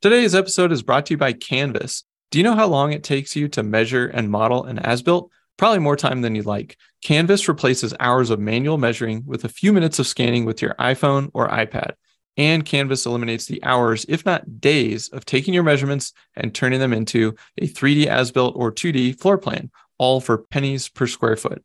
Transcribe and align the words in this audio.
Today's 0.00 0.32
episode 0.32 0.70
is 0.70 0.84
brought 0.84 1.06
to 1.06 1.14
you 1.14 1.18
by 1.18 1.32
Canvas. 1.32 2.04
Do 2.30 2.38
you 2.38 2.44
know 2.44 2.54
how 2.54 2.68
long 2.68 2.92
it 2.92 3.02
takes 3.02 3.34
you 3.34 3.48
to 3.48 3.64
measure 3.64 4.06
and 4.06 4.30
model 4.30 4.62
an 4.62 4.78
as 4.78 5.02
built? 5.02 5.28
Probably 5.56 5.80
more 5.80 5.96
time 5.96 6.22
than 6.22 6.36
you'd 6.36 6.46
like. 6.46 6.76
Canvas 7.02 7.48
replaces 7.48 7.92
hours 7.98 8.30
of 8.30 8.38
manual 8.38 8.78
measuring 8.78 9.24
with 9.26 9.44
a 9.44 9.48
few 9.48 9.72
minutes 9.72 9.98
of 9.98 10.06
scanning 10.06 10.44
with 10.44 10.62
your 10.62 10.74
iPhone 10.74 11.32
or 11.34 11.48
iPad. 11.48 11.94
And 12.36 12.64
Canvas 12.64 13.06
eliminates 13.06 13.46
the 13.46 13.60
hours, 13.64 14.06
if 14.08 14.24
not 14.24 14.60
days, 14.60 15.08
of 15.08 15.24
taking 15.24 15.52
your 15.52 15.64
measurements 15.64 16.12
and 16.36 16.54
turning 16.54 16.78
them 16.78 16.92
into 16.92 17.34
a 17.60 17.66
3D 17.66 18.06
as 18.06 18.30
built 18.30 18.54
or 18.56 18.70
2D 18.70 19.18
floor 19.18 19.36
plan, 19.36 19.68
all 19.98 20.20
for 20.20 20.38
pennies 20.38 20.88
per 20.88 21.08
square 21.08 21.34
foot. 21.34 21.64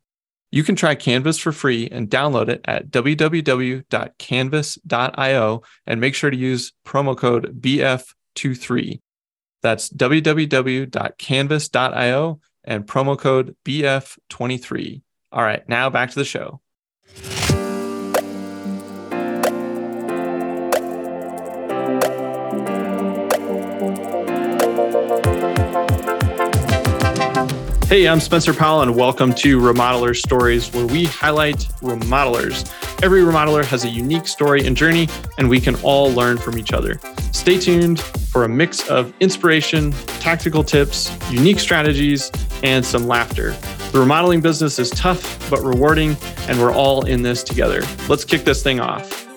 You 0.52 0.64
can 0.64 0.76
try 0.76 0.96
Canvas 0.96 1.38
for 1.38 1.52
free 1.52 1.88
and 1.88 2.10
download 2.10 2.50
it 2.50 2.62
at 2.66 2.90
www.canvas.io 2.90 5.62
and 5.86 6.02
make 6.02 6.16
sure 6.16 6.32
to 6.32 6.38
use 6.38 6.74
promo 6.84 7.16
code 7.16 7.62
BF23. 8.36 9.00
That's 9.62 9.90
www.canvas.io 9.90 12.40
and 12.66 12.86
promo 12.86 13.18
code 13.18 13.56
BF23. 13.66 15.02
All 15.32 15.44
right, 15.44 15.68
now 15.68 15.90
back 15.90 16.12
to 16.12 16.16
the 16.16 16.26
show. 16.26 16.60
Hey, 27.88 28.08
I'm 28.08 28.20
Spencer 28.20 28.54
Powell, 28.56 28.82
and 28.82 28.96
welcome 28.96 29.36
to 29.36 29.60
Remodeler 29.60 30.16
Stories, 30.16 30.74
where 30.74 30.88
we 30.88 31.06
highlight 31.06 31.60
remodelers. 31.82 32.68
Every 33.04 33.22
remodeler 33.22 33.64
has 33.66 33.84
a 33.84 33.90
unique 33.90 34.28
story 34.28 34.66
and 34.66 34.76
journey, 34.76 35.08
and 35.38 35.48
we 35.48 35.60
can 35.60 35.76
all 35.84 36.12
learn 36.12 36.40
from 36.40 36.58
each 36.58 36.74
other. 36.74 37.00
Stay 37.34 37.60
tuned 37.60 38.00
for 38.34 38.46
a 38.46 38.50
mix 38.50 38.90
of 38.90 39.14
inspiration, 39.20 39.92
tactical 40.20 40.64
tips, 40.64 41.16
unique 41.32 41.60
strategies, 41.60 42.32
and 42.64 42.84
some 42.84 43.06
laughter. 43.08 43.52
The 43.92 44.00
remodeling 44.00 44.42
business 44.42 44.80
is 44.80 44.90
tough 44.90 45.48
but 45.52 45.62
rewarding, 45.62 46.18
and 46.48 46.60
we're 46.60 46.74
all 46.74 47.06
in 47.06 47.22
this 47.22 47.44
together. 47.44 47.84
Let's 48.10 48.26
kick 48.26 48.44
this 48.44 48.64
thing 48.64 48.80
off. 48.80 49.28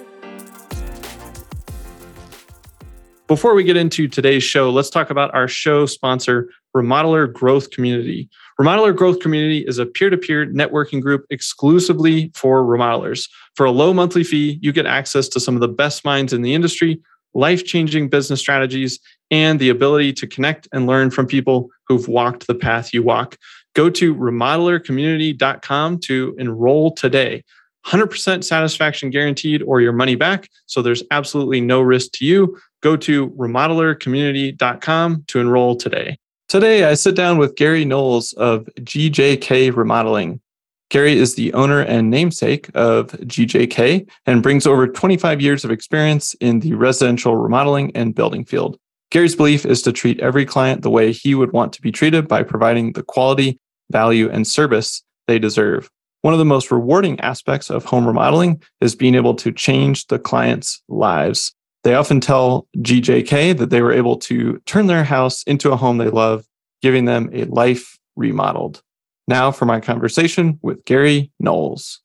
Before 3.26 3.54
we 3.54 3.64
get 3.64 3.76
into 3.76 4.08
today's 4.08 4.44
show, 4.44 4.70
let's 4.70 4.88
talk 4.88 5.10
about 5.10 5.34
our 5.34 5.46
show 5.46 5.84
sponsor, 5.84 6.48
Remodeler 6.74 7.30
Growth 7.30 7.70
Community. 7.70 8.30
Remodeler 8.58 8.96
Growth 8.96 9.20
Community 9.20 9.62
is 9.66 9.78
a 9.78 9.84
peer 9.84 10.08
to 10.08 10.16
peer 10.16 10.46
networking 10.46 11.02
group 11.02 11.26
exclusively 11.28 12.32
for 12.34 12.64
remodelers. 12.64 13.28
For 13.56 13.66
a 13.66 13.70
low 13.70 13.92
monthly 13.92 14.24
fee, 14.24 14.58
you 14.62 14.72
get 14.72 14.86
access 14.86 15.28
to 15.28 15.40
some 15.40 15.54
of 15.54 15.60
the 15.60 15.68
best 15.68 16.02
minds 16.02 16.32
in 16.32 16.40
the 16.40 16.54
industry, 16.54 16.98
life 17.36 17.64
changing 17.64 18.08
business 18.08 18.40
strategies, 18.40 18.98
and 19.30 19.60
the 19.60 19.68
ability 19.68 20.12
to 20.14 20.26
connect 20.26 20.68
and 20.72 20.86
learn 20.86 21.10
from 21.10 21.26
people 21.26 21.68
who've 21.86 22.08
walked 22.08 22.46
the 22.46 22.54
path 22.54 22.94
you 22.94 23.02
walk. 23.02 23.36
Go 23.74 23.90
to 23.90 24.14
remodelercommunity.com 24.14 25.98
to 26.00 26.34
enroll 26.38 26.94
today. 26.94 27.44
100% 27.86 28.42
satisfaction 28.42 29.10
guaranteed 29.10 29.62
or 29.62 29.80
your 29.80 29.92
money 29.92 30.16
back. 30.16 30.48
So 30.66 30.82
there's 30.82 31.02
absolutely 31.10 31.60
no 31.60 31.80
risk 31.80 32.12
to 32.12 32.24
you. 32.24 32.58
Go 32.82 32.96
to 32.96 33.30
remodelercommunity.com 33.30 35.24
to 35.28 35.40
enroll 35.40 35.76
today. 35.76 36.18
Today, 36.48 36.84
I 36.84 36.94
sit 36.94 37.16
down 37.16 37.38
with 37.38 37.56
Gary 37.56 37.84
Knowles 37.84 38.32
of 38.34 38.68
GJK 38.80 39.74
Remodeling. 39.74 40.40
Gary 40.88 41.18
is 41.18 41.34
the 41.34 41.52
owner 41.52 41.80
and 41.80 42.10
namesake 42.10 42.70
of 42.74 43.08
GJK 43.08 44.08
and 44.24 44.42
brings 44.42 44.66
over 44.66 44.86
25 44.86 45.40
years 45.40 45.64
of 45.64 45.70
experience 45.72 46.34
in 46.34 46.60
the 46.60 46.74
residential 46.74 47.36
remodeling 47.36 47.90
and 47.96 48.14
building 48.14 48.44
field. 48.44 48.78
Gary's 49.10 49.34
belief 49.34 49.66
is 49.66 49.82
to 49.82 49.92
treat 49.92 50.20
every 50.20 50.44
client 50.44 50.82
the 50.82 50.90
way 50.90 51.12
he 51.12 51.34
would 51.34 51.52
want 51.52 51.72
to 51.72 51.82
be 51.82 51.90
treated 51.90 52.28
by 52.28 52.42
providing 52.42 52.92
the 52.92 53.02
quality, 53.02 53.58
value, 53.90 54.30
and 54.30 54.46
service 54.46 55.02
they 55.26 55.38
deserve. 55.38 55.90
One 56.22 56.34
of 56.34 56.38
the 56.38 56.44
most 56.44 56.70
rewarding 56.70 57.18
aspects 57.20 57.70
of 57.70 57.84
home 57.84 58.06
remodeling 58.06 58.62
is 58.80 58.94
being 58.96 59.14
able 59.14 59.34
to 59.36 59.52
change 59.52 60.06
the 60.06 60.18
client's 60.18 60.82
lives. 60.88 61.52
They 61.82 61.94
often 61.94 62.20
tell 62.20 62.66
GJK 62.78 63.56
that 63.58 63.70
they 63.70 63.82
were 63.82 63.92
able 63.92 64.16
to 64.18 64.60
turn 64.66 64.86
their 64.86 65.04
house 65.04 65.42
into 65.44 65.72
a 65.72 65.76
home 65.76 65.98
they 65.98 66.10
love, 66.10 66.44
giving 66.82 67.04
them 67.04 67.30
a 67.32 67.44
life 67.44 67.96
remodeled. 68.16 68.82
Now 69.28 69.50
for 69.50 69.64
my 69.64 69.80
conversation 69.80 70.60
with 70.62 70.84
Gary 70.84 71.32
Knowles. 71.40 72.00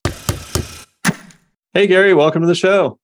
Hey, 1.74 1.86
Gary, 1.86 2.16
welcome 2.16 2.42
to 2.42 2.48
the 2.48 2.56
show. 2.56 2.98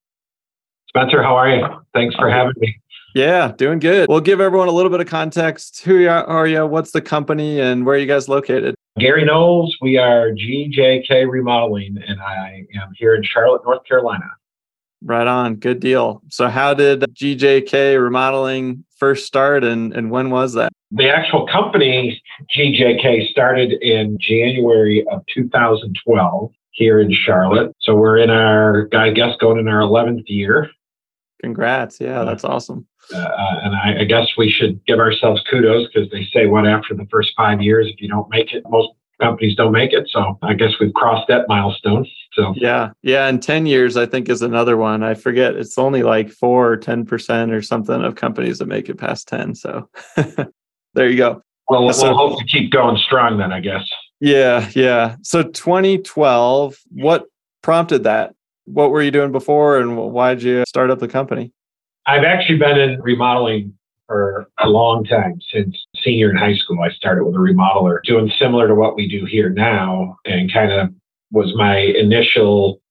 Spencer, 0.88 1.22
how 1.22 1.36
are 1.36 1.50
you? 1.50 1.64
Thanks 1.94 2.16
for 2.16 2.28
having 2.28 2.54
me. 2.58 2.76
Yeah, 3.14 3.52
doing 3.52 3.78
good. 3.78 4.10
We'll 4.10 4.22
give 4.22 4.42
everyone 4.42 4.70
a 4.70 4.72
little 4.72 4.90
bit 4.90 5.02
of 5.02 5.08
context. 5.08 5.84
Who 5.84 6.08
are 6.08 6.48
you? 6.48 6.66
What's 6.66 6.92
the 6.92 7.02
company 7.02 7.60
and 7.60 7.86
where 7.86 7.96
are 7.96 8.00
you 8.00 8.08
guys 8.08 8.28
located? 8.28 8.74
Gary 8.98 9.24
Knowles. 9.24 9.78
We 9.82 10.00
are 10.00 10.32
GJK 10.32 11.30
Remodeling, 11.30 11.98
and 12.08 12.20
I 12.20 12.66
am 12.82 12.94
here 12.98 13.14
in 13.14 13.22
Charlotte, 13.24 13.62
North 13.66 13.86
Carolina. 13.86 14.26
Right 15.04 15.28
on. 15.28 15.56
Good 15.56 15.80
deal. 15.80 16.22
So, 16.30 16.48
how 16.48 16.74
did 16.74 17.02
GJK 17.02 18.02
Remodeling 18.02 18.84
first 18.98 19.28
start 19.28 19.64
and, 19.64 19.94
and 19.94 20.10
when 20.10 20.32
was 20.32 20.54
that? 20.54 20.72
The 20.92 21.10
actual 21.10 21.46
company, 21.48 22.22
GJK, 22.56 23.30
started 23.30 23.74
in 23.82 24.18
January 24.20 25.06
of 25.12 25.22
2012 25.34 26.52
here 26.72 27.00
in 27.00 27.14
Charlotte. 27.14 27.76
So, 27.80 27.96
we're 27.96 28.18
in 28.18 28.32
our, 28.32 28.90
I 28.94 29.12
guess, 29.12 29.36
going 29.40 29.60
in 29.60 29.68
our 29.68 29.82
11th 29.82 30.24
year. 30.26 30.72
Congrats. 31.42 32.02
Yeah, 32.02 32.24
that's 32.24 32.44
awesome. 32.44 32.88
Uh, 33.14 33.28
and 33.64 33.76
I, 33.76 34.02
I, 34.02 34.04
guess 34.04 34.28
we 34.38 34.50
should 34.50 34.84
give 34.86 35.00
ourselves 35.00 35.42
kudos 35.50 35.88
because 35.88 36.10
they 36.12 36.28
say 36.34 36.48
what 36.48 36.68
after 36.68 36.94
the 36.94 37.08
first 37.10 37.32
five 37.38 37.62
years, 37.62 37.88
if 37.88 38.02
you 38.02 38.10
don't 38.10 38.30
make 38.30 38.52
it, 38.52 38.64
most 38.68 38.90
companies 39.22 39.56
don't 39.56 39.72
make 39.72 39.94
it. 39.94 40.08
So 40.12 40.38
I 40.42 40.54
guess 40.54 40.72
we've 40.80 40.94
crossed 40.94 41.28
that 41.28 41.48
milestone. 41.48 42.06
So 42.34 42.54
yeah, 42.56 42.92
yeah, 43.02 43.28
and 43.28 43.42
ten 43.42 43.66
years 43.66 43.98
I 43.98 44.06
think 44.06 44.30
is 44.30 44.42
another 44.42 44.78
one. 44.78 45.04
I 45.04 45.14
forget 45.14 45.56
it's 45.56 45.78
only 45.78 46.04
like 46.04 46.30
four 46.30 46.72
or 46.72 46.78
ten 46.78 47.06
percent 47.06 47.52
or 47.52 47.62
something 47.62 48.04
of 48.04 48.16
companies 48.16 48.60
that 48.60 48.68
make 48.68 48.90
it 48.90 48.98
past 48.98 49.28
ten. 49.28 49.56
So 49.56 49.90
there 50.94 51.10
you 51.10 51.18
go. 51.18 51.42
Well, 51.70 51.84
we'll 51.84 52.16
hope 52.16 52.40
to 52.40 52.46
keep 52.46 52.72
going 52.72 52.98
strong 52.98 53.38
then, 53.38 53.52
I 53.52 53.60
guess. 53.60 53.84
Yeah, 54.20 54.70
yeah. 54.74 55.18
So 55.22 55.44
2012, 55.44 56.78
what 56.92 57.26
prompted 57.62 58.04
that? 58.04 58.34
What 58.66 58.92
were 58.92 59.02
you 59.02 59.12
doing 59.12 59.32
before, 59.32 59.78
and 59.80 59.98
why 59.98 60.34
did 60.34 60.44
you 60.44 60.64
start 60.68 60.90
up 60.92 61.00
the 61.00 61.08
company? 61.08 61.52
I've 62.06 62.24
actually 62.24 62.58
been 62.58 62.80
in 62.80 63.02
remodeling 63.02 63.74
for 64.08 64.50
a 64.60 64.70
long 64.70 65.04
time 65.04 65.40
since 65.54 65.76
senior 66.04 66.30
in 66.30 66.38
high 66.38 66.56
school. 66.56 66.80
I 66.82 66.90
started 66.92 67.24
with 67.24 67.36
a 67.36 67.40
remodeler 67.40 68.02
doing 68.04 68.32
similar 68.40 68.68
to 68.68 68.76
what 68.76 68.96
we 68.96 69.08
do 69.08 69.26
here 69.26 69.50
now 69.50 70.18
and 70.26 70.52
kind 70.52 70.72
of 70.72 70.90
was 71.32 71.54
my 71.56 71.78
initial 71.78 72.82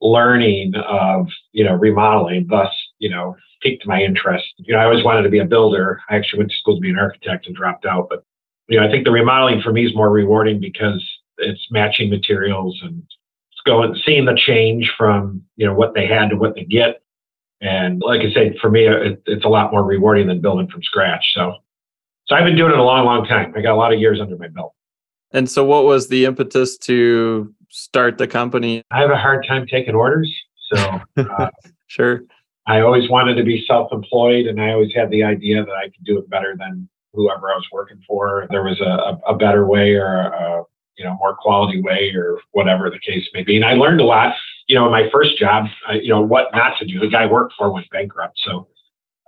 learning 0.00 0.74
of, 0.76 1.28
you 1.52 1.64
know, 1.64 1.74
remodeling, 1.74 2.46
thus, 2.48 2.72
you 2.98 3.08
know, 3.08 3.36
piqued 3.62 3.86
my 3.86 4.02
interest. 4.02 4.46
You 4.58 4.74
know, 4.74 4.80
I 4.80 4.84
always 4.84 5.04
wanted 5.04 5.22
to 5.22 5.30
be 5.30 5.38
a 5.38 5.44
builder. 5.44 6.00
I 6.10 6.16
actually 6.16 6.40
went 6.40 6.50
to 6.50 6.56
school 6.56 6.76
to 6.76 6.80
be 6.80 6.90
an 6.90 6.98
architect 6.98 7.46
and 7.46 7.56
dropped 7.56 7.86
out. 7.86 8.08
But, 8.10 8.24
you 8.68 8.78
know, 8.78 8.86
I 8.86 8.90
think 8.90 9.04
the 9.04 9.12
remodeling 9.12 9.62
for 9.62 9.72
me 9.72 9.86
is 9.86 9.94
more 9.94 10.10
rewarding 10.10 10.60
because 10.60 11.02
it's 11.38 11.66
matching 11.70 12.10
materials 12.10 12.78
and 12.82 13.02
it's 13.02 13.60
going, 13.64 13.94
seeing 14.04 14.24
the 14.24 14.36
change 14.36 14.92
from, 14.98 15.42
you 15.56 15.66
know, 15.66 15.74
what 15.74 15.94
they 15.94 16.06
had 16.06 16.30
to 16.30 16.36
what 16.36 16.54
they 16.54 16.64
get 16.64 17.00
and 17.64 18.02
like 18.04 18.20
I 18.20 18.32
said, 18.32 18.56
for 18.60 18.70
me, 18.70 18.86
it, 18.86 19.22
it's 19.26 19.44
a 19.44 19.48
lot 19.48 19.72
more 19.72 19.82
rewarding 19.82 20.26
than 20.26 20.42
building 20.42 20.68
from 20.68 20.82
scratch. 20.82 21.24
So, 21.34 21.54
so 22.34 22.38
I've 22.38 22.44
been 22.44 22.56
doing 22.56 22.72
it 22.72 22.78
a 22.78 22.82
long, 22.82 23.04
long 23.04 23.24
time. 23.26 23.52
I 23.56 23.60
got 23.60 23.72
a 23.72 23.76
lot 23.76 23.92
of 23.92 24.00
years 24.00 24.20
under 24.20 24.36
my 24.36 24.48
belt. 24.48 24.74
And 25.32 25.48
so, 25.48 25.64
what 25.64 25.84
was 25.84 26.08
the 26.08 26.24
impetus 26.24 26.76
to 26.78 27.52
start 27.68 28.18
the 28.18 28.26
company? 28.26 28.82
I 28.90 29.00
have 29.00 29.10
a 29.10 29.16
hard 29.16 29.46
time 29.46 29.66
taking 29.66 29.94
orders. 29.94 30.32
So, 30.72 31.00
uh, 31.16 31.50
sure. 31.86 32.22
I 32.66 32.80
always 32.80 33.10
wanted 33.10 33.34
to 33.34 33.44
be 33.44 33.64
self 33.66 33.92
employed, 33.92 34.46
and 34.46 34.60
I 34.60 34.72
always 34.72 34.92
had 34.94 35.10
the 35.10 35.22
idea 35.22 35.64
that 35.64 35.74
I 35.74 35.84
could 35.84 36.04
do 36.04 36.18
it 36.18 36.28
better 36.30 36.56
than 36.58 36.88
whoever 37.12 37.52
I 37.52 37.56
was 37.56 37.66
working 37.72 38.00
for. 38.06 38.46
There 38.50 38.62
was 38.62 38.80
a, 38.80 39.18
a, 39.26 39.36
better 39.36 39.66
way 39.66 39.94
or 39.94 40.06
a, 40.06 40.26
a 40.28 40.64
you 40.96 41.04
know 41.04 41.16
more 41.20 41.36
quality 41.36 41.80
way 41.82 42.12
or 42.16 42.38
whatever 42.52 42.90
the 42.90 42.98
case 42.98 43.28
may 43.34 43.42
be. 43.42 43.56
And 43.56 43.64
I 43.64 43.74
learned 43.74 44.00
a 44.00 44.04
lot 44.04 44.34
you 44.66 44.74
know, 44.74 44.86
in 44.86 44.92
my 44.92 45.08
first 45.12 45.38
job, 45.38 45.66
I, 45.86 45.94
you 45.94 46.08
know, 46.08 46.22
what 46.22 46.48
not 46.54 46.78
to 46.78 46.86
do. 46.86 46.98
The 46.98 47.08
guy 47.08 47.24
I 47.24 47.26
worked 47.26 47.54
for 47.58 47.70
went 47.70 47.88
bankrupt, 47.90 48.40
so 48.44 48.66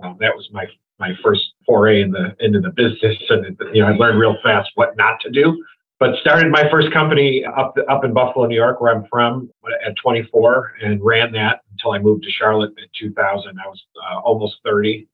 um, 0.03 0.17
that 0.21 0.35
was 0.35 0.49
my 0.53 0.67
my 0.99 1.13
first 1.23 1.43
foray 1.67 2.03
in 2.03 2.11
the 2.11 2.35
into 2.41 2.61
the 2.61 2.71
business, 2.71 3.17
and 3.29 3.57
you 3.73 3.83
know, 3.83 3.89
I 3.89 3.93
learned 3.93 4.19
real 4.19 4.37
fast 4.43 4.71
what 4.75 4.97
not 4.97 5.21
to 5.21 5.31
do. 5.31 5.65
But 5.99 6.17
started 6.21 6.51
my 6.51 6.69
first 6.71 6.93
company 6.93 7.45
up 7.45 7.75
up 7.89 8.05
in 8.05 8.13
Buffalo, 8.13 8.47
New 8.47 8.57
York, 8.57 8.81
where 8.81 8.95
I'm 8.95 9.07
from, 9.11 9.51
at 9.85 9.95
24, 10.03 10.73
and 10.83 11.03
ran 11.03 11.33
that 11.33 11.61
until 11.73 11.93
I 11.93 11.99
moved 11.99 12.25
to 12.25 12.31
Charlotte 12.31 12.73
in 12.79 12.85
2000. 12.99 13.59
I 13.59 13.69
was 13.69 13.83
uh, 14.11 14.21
almost 14.21 14.57
30, 14.65 15.09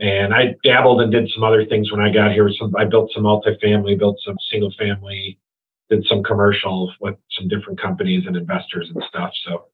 and 0.00 0.32
I 0.32 0.54
dabbled 0.64 1.02
and 1.02 1.12
did 1.12 1.30
some 1.34 1.44
other 1.44 1.66
things 1.66 1.92
when 1.92 2.00
I 2.00 2.12
got 2.12 2.32
here. 2.32 2.50
Some 2.58 2.74
I 2.76 2.84
built 2.84 3.10
some 3.14 3.24
multifamily, 3.24 3.98
built 3.98 4.18
some 4.24 4.36
single 4.50 4.72
family 4.78 5.38
did 5.90 6.04
some 6.06 6.22
commercials 6.22 6.90
with 7.00 7.16
some 7.32 7.48
different 7.48 7.80
companies 7.80 8.24
and 8.26 8.36
investors 8.36 8.90
and 8.94 9.02
stuff. 9.08 9.30
So 9.46 9.66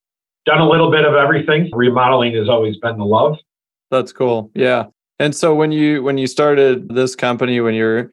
done 0.46 0.60
a 0.60 0.68
little 0.68 0.90
bit 0.90 1.04
of 1.04 1.14
everything. 1.14 1.70
Remodeling 1.72 2.34
has 2.34 2.48
always 2.48 2.76
been 2.78 2.98
the 2.98 3.04
love. 3.04 3.36
That's 3.90 4.12
cool. 4.12 4.50
Yeah. 4.54 4.86
And 5.18 5.34
so 5.34 5.54
when 5.54 5.72
you 5.72 6.02
when 6.02 6.18
you 6.18 6.26
started 6.26 6.88
this 6.88 7.14
company, 7.14 7.60
when 7.60 7.74
you're 7.74 8.12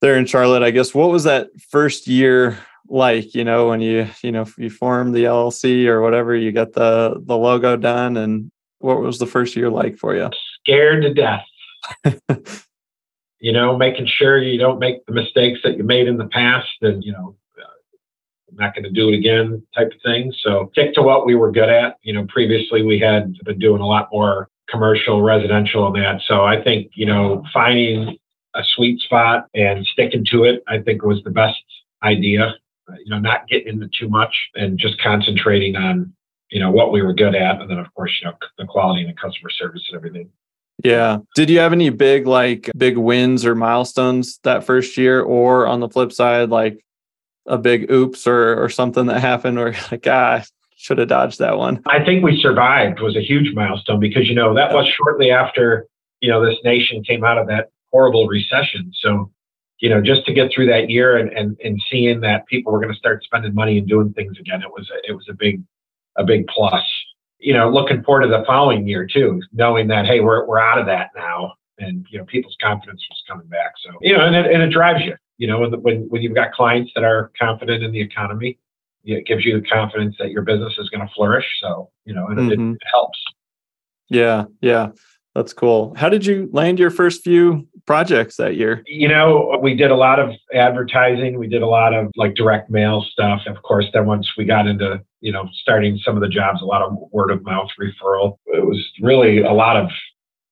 there 0.00 0.16
in 0.16 0.26
Charlotte, 0.26 0.62
I 0.62 0.70
guess 0.70 0.94
what 0.94 1.10
was 1.10 1.24
that 1.24 1.48
first 1.70 2.06
year 2.06 2.58
like? 2.88 3.34
You 3.34 3.44
know, 3.44 3.68
when 3.68 3.80
you 3.80 4.08
you 4.22 4.32
know 4.32 4.44
you 4.58 4.70
formed 4.70 5.14
the 5.14 5.24
LLC 5.24 5.86
or 5.86 6.00
whatever, 6.00 6.34
you 6.34 6.50
got 6.52 6.72
the 6.72 7.22
the 7.24 7.36
logo 7.36 7.76
done, 7.76 8.16
and 8.16 8.50
what 8.78 9.00
was 9.00 9.18
the 9.18 9.26
first 9.26 9.54
year 9.54 9.70
like 9.70 9.96
for 9.96 10.14
you? 10.14 10.28
Scared 10.60 11.02
to 11.02 11.14
death. 11.14 11.46
you 13.38 13.52
know, 13.52 13.76
making 13.76 14.06
sure 14.06 14.42
you 14.42 14.58
don't 14.58 14.80
make 14.80 15.06
the 15.06 15.12
mistakes 15.12 15.60
that 15.62 15.76
you 15.76 15.84
made 15.84 16.08
in 16.08 16.16
the 16.16 16.26
past, 16.26 16.68
and 16.82 17.04
you 17.04 17.12
know, 17.12 17.36
uh, 17.58 18.50
I'm 18.50 18.56
not 18.56 18.74
going 18.74 18.84
to 18.84 18.90
do 18.90 19.08
it 19.08 19.14
again, 19.14 19.62
type 19.76 19.92
of 19.92 20.00
thing. 20.04 20.32
So 20.42 20.68
stick 20.72 20.94
to 20.94 21.02
what 21.02 21.26
we 21.26 21.36
were 21.36 21.52
good 21.52 21.68
at. 21.68 21.98
You 22.02 22.14
know, 22.14 22.26
previously 22.28 22.82
we 22.82 22.98
had 22.98 23.34
been 23.44 23.60
doing 23.60 23.80
a 23.80 23.86
lot 23.86 24.08
more 24.12 24.48
commercial, 24.68 25.22
residential, 25.22 25.86
and 25.86 25.96
that. 25.96 26.20
So 26.26 26.44
I 26.44 26.62
think 26.62 26.92
you 26.94 27.06
know, 27.06 27.44
finding 27.52 28.16
a 28.54 28.62
sweet 28.74 29.00
spot 29.00 29.46
and 29.54 29.86
sticking 29.86 30.24
to 30.30 30.44
it, 30.44 30.62
I 30.68 30.78
think 30.78 31.02
was 31.02 31.22
the 31.24 31.30
best 31.30 31.62
idea. 32.02 32.54
You 33.04 33.10
know, 33.10 33.18
not 33.18 33.48
getting 33.48 33.74
into 33.74 33.88
too 33.98 34.08
much 34.08 34.34
and 34.54 34.78
just 34.78 35.00
concentrating 35.00 35.76
on 35.76 36.12
you 36.50 36.60
know 36.60 36.70
what 36.70 36.92
we 36.92 37.02
were 37.02 37.14
good 37.14 37.34
at, 37.34 37.60
and 37.60 37.70
then 37.70 37.78
of 37.78 37.92
course 37.94 38.12
you 38.20 38.28
know 38.28 38.36
the 38.58 38.66
quality 38.66 39.02
and 39.02 39.10
the 39.10 39.20
customer 39.20 39.50
service 39.50 39.82
and 39.90 39.96
everything. 39.96 40.30
Yeah. 40.82 41.18
Did 41.34 41.50
you 41.50 41.60
have 41.60 41.72
any 41.72 41.90
big 41.90 42.26
like 42.26 42.70
big 42.76 42.96
wins 42.96 43.46
or 43.46 43.54
milestones 43.54 44.38
that 44.42 44.64
first 44.64 44.96
year, 44.96 45.20
or 45.20 45.66
on 45.66 45.80
the 45.80 45.88
flip 45.88 46.12
side, 46.12 46.50
like 46.50 46.84
a 47.46 47.58
big 47.58 47.90
oops 47.90 48.26
or 48.26 48.62
or 48.62 48.68
something 48.68 49.06
that 49.06 49.20
happened, 49.20 49.58
or 49.58 49.74
like 49.90 50.06
ah 50.06 50.44
should 50.76 50.98
have 50.98 51.08
dodged 51.08 51.38
that 51.38 51.56
one? 51.56 51.82
I 51.86 52.04
think 52.04 52.24
we 52.24 52.40
survived 52.40 53.00
was 53.00 53.16
a 53.16 53.22
huge 53.22 53.54
milestone 53.54 54.00
because 54.00 54.28
you 54.28 54.34
know 54.34 54.54
that 54.54 54.72
was 54.72 54.86
shortly 54.88 55.30
after 55.30 55.86
you 56.20 56.30
know 56.30 56.44
this 56.44 56.58
nation 56.64 57.02
came 57.04 57.24
out 57.24 57.38
of 57.38 57.46
that 57.48 57.70
horrible 57.92 58.26
recession. 58.26 58.92
So 58.94 59.30
you 59.78 59.88
know 59.88 60.00
just 60.00 60.26
to 60.26 60.32
get 60.32 60.50
through 60.52 60.66
that 60.66 60.90
year 60.90 61.16
and 61.16 61.30
and, 61.30 61.56
and 61.64 61.80
seeing 61.90 62.20
that 62.20 62.46
people 62.46 62.72
were 62.72 62.80
going 62.80 62.92
to 62.92 62.98
start 62.98 63.22
spending 63.24 63.54
money 63.54 63.78
and 63.78 63.88
doing 63.88 64.12
things 64.12 64.38
again, 64.38 64.62
it 64.62 64.70
was 64.70 64.90
a, 64.90 65.10
it 65.10 65.14
was 65.14 65.26
a 65.28 65.34
big 65.34 65.62
a 66.16 66.24
big 66.24 66.46
plus. 66.48 66.84
You 67.38 67.52
know, 67.52 67.68
looking 67.68 68.02
forward 68.02 68.22
to 68.22 68.28
the 68.28 68.44
following 68.46 68.86
year 68.88 69.06
too, 69.06 69.42
knowing 69.52 69.88
that 69.88 70.06
hey, 70.06 70.20
we're 70.20 70.46
we're 70.46 70.60
out 70.60 70.78
of 70.78 70.86
that 70.86 71.10
now, 71.14 71.54
and 71.78 72.06
you 72.10 72.18
know, 72.18 72.24
people's 72.24 72.56
confidence 72.60 73.04
was 73.08 73.22
coming 73.28 73.46
back. 73.46 73.72
So 73.84 73.90
you 74.00 74.16
know, 74.16 74.26
and 74.26 74.34
it, 74.34 74.46
and 74.52 74.62
it 74.62 74.70
drives 74.70 75.04
you. 75.04 75.14
You 75.38 75.48
know, 75.48 75.60
when 75.60 75.72
when 75.82 76.08
when 76.08 76.22
you've 76.22 76.34
got 76.34 76.52
clients 76.52 76.92
that 76.94 77.04
are 77.04 77.30
confident 77.38 77.82
in 77.82 77.92
the 77.92 78.00
economy, 78.00 78.58
it 79.04 79.26
gives 79.26 79.44
you 79.44 79.60
the 79.60 79.66
confidence 79.66 80.16
that 80.18 80.30
your 80.30 80.42
business 80.42 80.74
is 80.78 80.88
going 80.90 81.06
to 81.06 81.12
flourish. 81.14 81.46
So 81.60 81.90
you 82.04 82.14
know, 82.14 82.26
mm-hmm. 82.26 82.50
it, 82.50 82.58
it 82.58 82.82
helps. 82.92 83.18
Yeah, 84.08 84.44
yeah. 84.60 84.90
That's 85.34 85.52
cool. 85.52 85.94
How 85.96 86.08
did 86.08 86.24
you 86.24 86.48
land 86.52 86.78
your 86.78 86.90
first 86.90 87.24
few 87.24 87.66
projects 87.86 88.36
that 88.36 88.54
year? 88.54 88.84
You 88.86 89.08
know, 89.08 89.58
we 89.60 89.74
did 89.74 89.90
a 89.90 89.96
lot 89.96 90.20
of 90.20 90.30
advertising. 90.54 91.38
We 91.40 91.48
did 91.48 91.60
a 91.60 91.66
lot 91.66 91.92
of 91.92 92.08
like 92.14 92.34
direct 92.34 92.70
mail 92.70 93.04
stuff. 93.10 93.40
Of 93.46 93.60
course, 93.62 93.86
then 93.92 94.06
once 94.06 94.30
we 94.38 94.44
got 94.44 94.68
into, 94.68 95.02
you 95.20 95.32
know, 95.32 95.48
starting 95.54 95.98
some 96.04 96.14
of 96.14 96.20
the 96.20 96.28
jobs, 96.28 96.62
a 96.62 96.64
lot 96.64 96.82
of 96.82 96.96
word 97.10 97.32
of 97.32 97.42
mouth 97.42 97.68
referral. 97.80 98.36
It 98.46 98.64
was 98.64 98.78
really 99.00 99.42
a 99.42 99.52
lot 99.52 99.76
of 99.76 99.90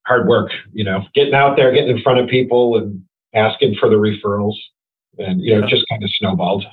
hard 0.05 0.27
work, 0.27 0.51
you 0.73 0.83
know, 0.83 1.05
getting 1.15 1.35
out 1.35 1.57
there, 1.57 1.73
getting 1.73 1.97
in 1.97 2.03
front 2.03 2.19
of 2.19 2.29
people 2.29 2.77
and 2.77 3.05
asking 3.35 3.77
for 3.79 3.89
the 3.89 3.97
referrals. 3.97 4.57
And, 5.19 5.41
you 5.41 5.55
know, 5.55 5.61
yeah. 5.61 5.71
just 5.71 5.85
kind 5.89 6.03
of 6.03 6.11
snowballed. 6.19 6.65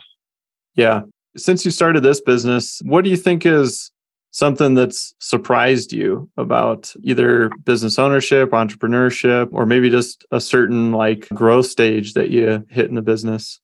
Yeah. 0.74 1.02
Since 1.38 1.66
you 1.66 1.72
started 1.72 2.02
this 2.02 2.22
business, 2.22 2.82
what 2.84 3.04
do 3.04 3.10
you 3.10 3.18
think 3.18 3.46
is 3.46 3.92
something 4.32 4.76
that's 4.76 5.14
surprised 5.20 5.92
you 5.92 6.30
about 6.38 6.94
either 7.04 7.50
business 7.64 7.98
ownership, 7.98 8.52
entrepreneurship, 8.52 9.50
or 9.52 9.66
maybe 9.66 9.90
just 9.90 10.26
a 10.32 10.42
certain 10.42 10.92
like 10.92 11.28
growth 11.30 11.66
stage 11.66 12.14
that 12.14 12.30
you 12.30 12.66
hit 12.70 12.90
in 12.90 12.96
the 12.96 13.02
business? 13.02 13.60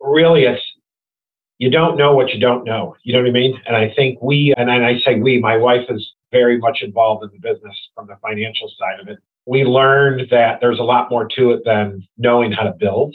Really, 0.00 0.44
it's 0.44 0.62
you 1.58 1.70
don't 1.70 1.96
know 1.96 2.14
what 2.14 2.30
you 2.32 2.40
don't 2.40 2.64
know. 2.64 2.96
You 3.04 3.12
know 3.12 3.20
what 3.20 3.28
I 3.28 3.32
mean? 3.32 3.60
And 3.66 3.76
I 3.76 3.92
think 3.94 4.20
we, 4.20 4.52
and 4.56 4.70
I 4.70 4.98
say 5.04 5.20
we, 5.20 5.40
my 5.40 5.56
wife 5.56 5.86
is 5.88 6.12
very 6.32 6.58
much 6.58 6.82
involved 6.82 7.24
in 7.24 7.30
the 7.32 7.38
business 7.38 7.76
from 7.94 8.08
the 8.08 8.16
financial 8.20 8.70
side 8.76 9.00
of 9.00 9.08
it. 9.08 9.18
We 9.46 9.64
learned 9.64 10.28
that 10.30 10.58
there's 10.60 10.80
a 10.80 10.82
lot 10.82 11.10
more 11.10 11.28
to 11.36 11.52
it 11.52 11.62
than 11.64 12.06
knowing 12.18 12.50
how 12.50 12.64
to 12.64 12.72
build 12.72 13.14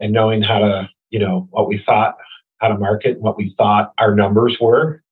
and 0.00 0.12
knowing 0.12 0.42
how 0.42 0.58
to, 0.58 0.90
you 1.08 1.18
know, 1.18 1.48
what 1.50 1.66
we 1.66 1.82
thought 1.86 2.16
how 2.58 2.68
to 2.68 2.78
market, 2.78 3.20
what 3.20 3.36
we 3.36 3.54
thought 3.56 3.92
our 3.98 4.14
numbers 4.14 4.56
were, 4.60 5.02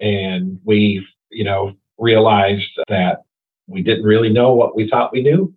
and 0.00 0.58
we, 0.64 1.06
you 1.30 1.44
know, 1.44 1.72
realized 1.98 2.68
that 2.88 3.22
we 3.66 3.82
didn't 3.82 4.04
really 4.04 4.30
know 4.30 4.52
what 4.52 4.76
we 4.76 4.88
thought 4.88 5.12
we 5.12 5.22
knew. 5.22 5.54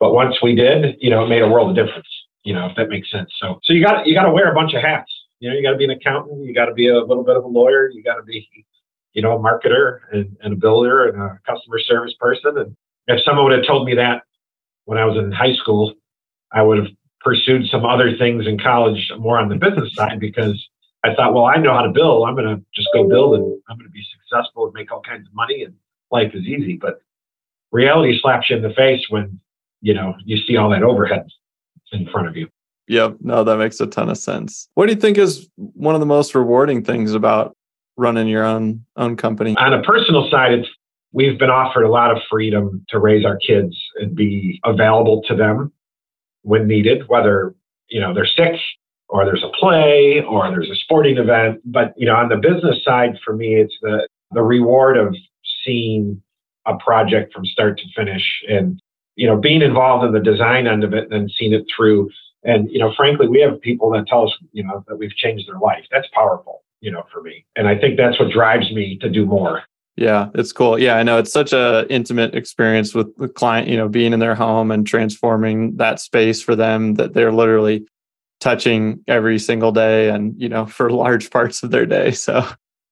But 0.00 0.12
once 0.12 0.36
we 0.42 0.54
did, 0.54 0.96
you 1.00 1.10
know, 1.10 1.24
it 1.24 1.28
made 1.28 1.42
a 1.42 1.48
world 1.48 1.70
of 1.70 1.76
difference, 1.86 2.08
you 2.44 2.54
know, 2.54 2.66
if 2.66 2.76
that 2.76 2.88
makes 2.88 3.10
sense. 3.10 3.30
So, 3.40 3.58
so 3.64 3.72
you 3.72 3.84
got, 3.84 4.06
you 4.06 4.14
got 4.14 4.24
to 4.24 4.32
wear 4.32 4.50
a 4.50 4.54
bunch 4.54 4.74
of 4.74 4.82
hats. 4.82 5.12
You 5.40 5.50
know, 5.50 5.56
you 5.56 5.62
got 5.62 5.72
to 5.72 5.76
be 5.76 5.84
an 5.84 5.90
accountant, 5.90 6.44
you 6.44 6.54
got 6.54 6.66
to 6.66 6.74
be 6.74 6.88
a 6.88 6.98
little 6.98 7.24
bit 7.24 7.36
of 7.36 7.44
a 7.44 7.48
lawyer, 7.48 7.90
you 7.90 8.02
got 8.02 8.16
to 8.16 8.22
be, 8.22 8.48
you 9.12 9.22
know, 9.22 9.36
a 9.36 9.38
marketer 9.38 10.00
and, 10.12 10.36
and 10.42 10.54
a 10.54 10.56
builder 10.56 11.08
and 11.08 11.20
a 11.20 11.38
customer 11.46 11.78
service 11.78 12.14
person. 12.18 12.56
And 12.56 12.76
if 13.06 13.24
someone 13.24 13.44
would 13.44 13.56
have 13.56 13.66
told 13.66 13.86
me 13.86 13.94
that 13.96 14.22
when 14.84 14.98
I 14.98 15.04
was 15.04 15.16
in 15.16 15.30
high 15.30 15.54
school, 15.54 15.94
I 16.52 16.62
would 16.62 16.78
have 16.78 16.88
pursued 17.20 17.66
some 17.70 17.84
other 17.84 18.16
things 18.16 18.46
in 18.46 18.58
college 18.58 19.10
more 19.18 19.38
on 19.38 19.48
the 19.48 19.56
business 19.56 19.94
side 19.94 20.20
because 20.20 20.68
I 21.04 21.14
thought, 21.14 21.34
well, 21.34 21.46
I 21.46 21.56
know 21.56 21.74
how 21.74 21.82
to 21.82 21.90
build. 21.90 22.28
I'm 22.28 22.34
going 22.34 22.56
to 22.56 22.62
just 22.74 22.88
go 22.92 23.08
build 23.08 23.34
and 23.34 23.44
I'm 23.68 23.76
going 23.76 23.88
to 23.88 23.92
be 23.92 24.04
successful 24.20 24.64
and 24.64 24.74
make 24.74 24.90
all 24.92 25.00
kinds 25.00 25.26
of 25.26 25.34
money 25.34 25.62
and 25.62 25.74
life 26.10 26.32
is 26.34 26.44
easy. 26.44 26.76
But 26.76 27.00
reality 27.72 28.18
slaps 28.20 28.50
you 28.50 28.56
in 28.56 28.62
the 28.62 28.74
face 28.74 29.06
when, 29.08 29.40
you 29.80 29.94
know, 29.94 30.14
you 30.24 30.38
see 30.46 30.56
all 30.56 30.70
that 30.70 30.82
overhead 30.82 31.26
in 31.92 32.08
front 32.08 32.28
of 32.28 32.36
you. 32.36 32.48
Yep. 32.88 33.16
No, 33.20 33.44
that 33.44 33.58
makes 33.58 33.80
a 33.80 33.86
ton 33.86 34.08
of 34.08 34.18
sense. 34.18 34.68
What 34.74 34.86
do 34.86 34.92
you 34.92 35.00
think 35.00 35.18
is 35.18 35.48
one 35.56 35.94
of 35.94 36.00
the 36.00 36.06
most 36.06 36.34
rewarding 36.34 36.82
things 36.82 37.12
about 37.12 37.56
running 37.96 38.28
your 38.28 38.44
own 38.44 38.84
own 38.96 39.16
company? 39.16 39.56
On 39.58 39.74
a 39.74 39.82
personal 39.82 40.28
side, 40.30 40.52
it's 40.52 40.68
we've 41.12 41.38
been 41.38 41.50
offered 41.50 41.84
a 41.84 41.90
lot 41.90 42.10
of 42.10 42.18
freedom 42.30 42.84
to 42.88 42.98
raise 42.98 43.24
our 43.24 43.36
kids 43.36 43.76
and 43.96 44.14
be 44.14 44.60
available 44.64 45.22
to 45.28 45.34
them 45.34 45.72
when 46.42 46.66
needed, 46.66 47.08
whether 47.08 47.54
you 47.88 48.00
know 48.00 48.14
they're 48.14 48.26
sick 48.26 48.60
or 49.08 49.24
there's 49.24 49.44
a 49.44 49.56
play 49.58 50.22
or 50.28 50.50
there's 50.50 50.70
a 50.70 50.76
sporting 50.76 51.18
event. 51.18 51.60
But 51.64 51.94
you 51.96 52.06
know, 52.06 52.14
on 52.14 52.28
the 52.28 52.36
business 52.36 52.82
side, 52.84 53.18
for 53.24 53.34
me, 53.34 53.56
it's 53.56 53.74
the 53.82 54.06
the 54.32 54.42
reward 54.42 54.96
of 54.96 55.14
seeing 55.64 56.22
a 56.66 56.76
project 56.76 57.32
from 57.32 57.46
start 57.46 57.78
to 57.78 57.84
finish 57.96 58.22
and 58.48 58.80
you 59.16 59.26
know 59.26 59.36
being 59.36 59.62
involved 59.62 60.04
in 60.04 60.12
the 60.12 60.20
design 60.20 60.66
end 60.66 60.84
of 60.84 60.92
it 60.92 61.04
and 61.04 61.12
then 61.12 61.28
seeing 61.38 61.52
it 61.52 61.64
through. 61.74 62.10
And 62.44 62.70
you 62.70 62.78
know, 62.78 62.92
frankly, 62.96 63.28
we 63.28 63.40
have 63.40 63.60
people 63.60 63.90
that 63.92 64.06
tell 64.06 64.26
us 64.26 64.32
you 64.52 64.62
know 64.62 64.84
that 64.88 64.96
we've 64.96 65.14
changed 65.16 65.48
their 65.48 65.58
life. 65.58 65.84
That's 65.90 66.08
powerful, 66.14 66.62
you 66.80 66.90
know, 66.90 67.04
for 67.12 67.22
me. 67.22 67.44
And 67.56 67.66
I 67.66 67.76
think 67.76 67.96
that's 67.96 68.18
what 68.18 68.30
drives 68.30 68.70
me 68.70 68.98
to 69.00 69.08
do 69.08 69.24
more. 69.24 69.62
Yeah, 69.98 70.28
it's 70.34 70.52
cool. 70.52 70.78
Yeah, 70.78 70.96
I 70.96 71.02
know 71.02 71.18
it's 71.18 71.32
such 71.32 71.52
a 71.52 71.84
intimate 71.90 72.34
experience 72.34 72.94
with 72.94 73.16
the 73.16 73.28
client, 73.28 73.66
you 73.66 73.76
know, 73.76 73.88
being 73.88 74.12
in 74.12 74.20
their 74.20 74.36
home 74.36 74.70
and 74.70 74.86
transforming 74.86 75.76
that 75.78 75.98
space 75.98 76.40
for 76.40 76.54
them 76.54 76.94
that 76.94 77.14
they're 77.14 77.32
literally 77.32 77.84
touching 78.40 79.02
every 79.08 79.40
single 79.40 79.72
day 79.72 80.08
and 80.10 80.40
you 80.40 80.48
know 80.48 80.66
for 80.66 80.90
large 81.04 81.30
parts 81.30 81.62
of 81.62 81.72
their 81.72 81.84
day. 81.84 82.12
So 82.12 82.46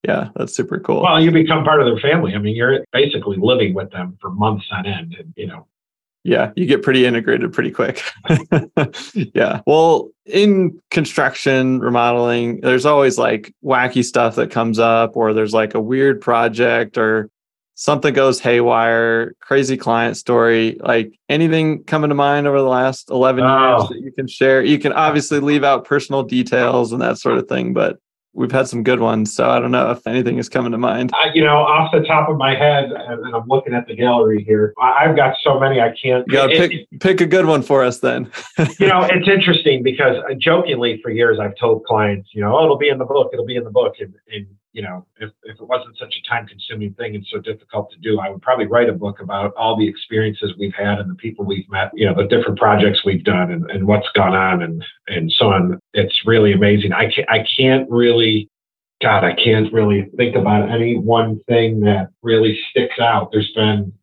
yeah 0.06 0.30
that's 0.34 0.54
super 0.54 0.80
cool. 0.80 1.02
Well 1.02 1.20
you 1.20 1.30
become 1.30 1.64
part 1.64 1.80
of 1.80 1.86
their 1.86 1.98
family. 1.98 2.34
I 2.34 2.38
mean 2.38 2.56
you're 2.56 2.84
basically 2.92 3.36
living 3.38 3.72
with 3.72 3.90
them 3.92 4.18
for 4.20 4.30
months 4.30 4.66
on 4.72 4.86
end 4.86 5.14
and 5.16 5.32
you 5.36 5.46
know 5.46 5.66
yeah 6.26 6.50
you 6.56 6.66
get 6.66 6.83
pretty 6.83 7.06
integrated 7.06 7.52
pretty 7.52 7.71
quick 7.71 8.02
yeah 9.14 9.61
well 9.66 10.11
in 10.25 10.80
construction 10.90 11.80
remodeling 11.80 12.61
there's 12.61 12.87
always 12.87 13.16
like 13.16 13.54
wacky 13.64 14.04
stuff 14.04 14.35
that 14.35 14.50
comes 14.50 14.78
up 14.78 15.16
or 15.16 15.33
there's 15.33 15.54
like 15.54 15.75
a 15.75 15.80
weird 15.80 16.21
project 16.21 16.99
or 16.99 17.30
something 17.76 18.14
goes 18.14 18.40
haywire, 18.40 19.35
crazy 19.40 19.76
client 19.76 20.16
story, 20.16 20.78
like 20.80 21.16
anything 21.28 21.85
coming 21.85 22.09
to 22.09 22.14
mind 22.14 22.47
over 22.47 22.59
the 22.59 22.66
last 22.66 23.11
11 23.11 23.45
oh. 23.45 23.76
years 23.76 23.88
that 23.90 24.00
you 24.00 24.12
can 24.12 24.26
share? 24.26 24.64
You 24.64 24.78
can 24.78 24.92
obviously 24.92 25.40
leave 25.40 25.62
out 25.62 25.85
personal 25.85 26.23
details 26.23 26.92
and 26.92 27.00
that 27.02 27.18
sort 27.18 27.38
of 27.38 27.49
thing, 27.49 27.75
but 27.75 27.99
we've 28.37 28.52
had 28.52 28.69
some 28.69 28.83
good 28.83 29.00
ones. 29.00 29.35
So 29.35 29.49
I 29.49 29.59
don't 29.59 29.71
know 29.71 29.90
if 29.90 30.07
anything 30.07 30.38
is 30.38 30.49
coming 30.49 30.73
to 30.73 30.78
mind. 30.78 31.11
Uh, 31.12 31.31
you 31.35 31.43
know, 31.43 31.57
off 31.57 31.90
the 31.93 32.00
top 32.00 32.28
of 32.28 32.37
my 32.37 32.55
head, 32.55 32.90
and 32.93 33.35
I'm 33.35 33.49
looking 33.49 33.75
at 33.75 33.87
the 33.88 33.97
gallery 33.97 34.45
here, 34.45 34.75
I've 34.81 35.16
got 35.16 35.37
so 35.43 35.59
many 35.59 35.81
I 35.81 35.88
can't. 36.00 36.25
You 36.28 36.33
gotta 36.33 36.52
it, 36.52 36.59
pick, 36.59 36.73
it, 36.73 37.00
pick 37.00 37.21
a 37.21 37.26
good 37.26 37.47
one 37.47 37.62
for 37.62 37.83
us 37.83 38.00
then. 38.00 38.31
you 38.78 38.87
know, 38.87 39.02
it's 39.11 39.28
interesting 39.28 39.83
because 39.83 40.16
uh, 40.31 40.35
jokingly 40.38 41.00
for 41.02 41.11
years 41.11 41.38
I've 41.40 41.57
told 41.57 41.85
clients, 41.85 42.31
you 42.33 42.43
know, 42.43 42.57
oh, 42.57 42.64
it'll 42.64 42.78
be 42.78 42.88
in 42.88 42.99
the 42.99 43.05
book, 43.05 43.31
it'll 43.33 43.47
be 43.47 43.57
in 43.57 43.64
the 43.64 43.71
book. 43.71 43.95
And, 43.99 44.14
and 44.33 44.47
you 44.76 44.83
know, 44.83 45.06
if, 45.18 45.30
if 45.45 45.59
it 45.59 45.66
wasn't 45.66 45.97
such 45.97 46.14
a 46.14 46.28
time 46.28 46.47
consuming 46.47 46.92
thing 46.92 47.14
and 47.14 47.26
so 47.30 47.40
difficult 47.40 47.90
to 47.92 47.99
do, 48.00 48.21
I 48.21 48.28
would 48.28 48.42
probably 48.42 48.66
write 48.66 48.90
a 48.90 48.92
book 48.92 49.21
about 49.21 49.54
all 49.54 49.75
the 49.75 49.88
experiences 49.88 50.52
we've 50.59 50.75
had 50.75 50.99
and 50.99 51.11
the 51.11 51.14
people 51.14 51.47
we've 51.47 51.68
met, 51.71 51.90
you 51.95 52.04
know, 52.04 52.14
the 52.14 52.28
different 52.28 52.59
projects 52.59 53.00
we've 53.02 53.25
done 53.25 53.50
and, 53.50 53.71
and 53.71 53.87
what's 53.87 54.09
gone 54.14 54.35
on 54.35 54.62
and, 54.62 54.85
and 55.06 55.33
so 55.33 55.47
on. 55.47 55.80
It's 55.95 56.21
really 56.26 56.52
amazing. 56.52 56.92
I 56.92 57.11
can't, 57.11 57.30
I 57.30 57.47
can't 57.59 57.90
really, 57.90 58.50
God, 59.00 59.25
I 59.25 59.33
can't 59.33 59.73
really 59.73 60.11
think 60.14 60.37
about 60.37 60.71
any 60.71 60.99
one 60.99 61.40
thing 61.49 61.80
that 61.80 62.11
really 62.23 62.61
sticks 62.71 62.99
out. 63.00 63.30
There's 63.33 63.52
been 63.54 63.95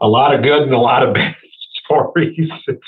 a 0.00 0.08
lot 0.08 0.34
of 0.34 0.42
good 0.42 0.62
and 0.62 0.72
a 0.72 0.78
lot 0.78 1.06
of 1.06 1.12
bad 1.14 1.36
stories. 1.84 2.48
It's 2.66 2.80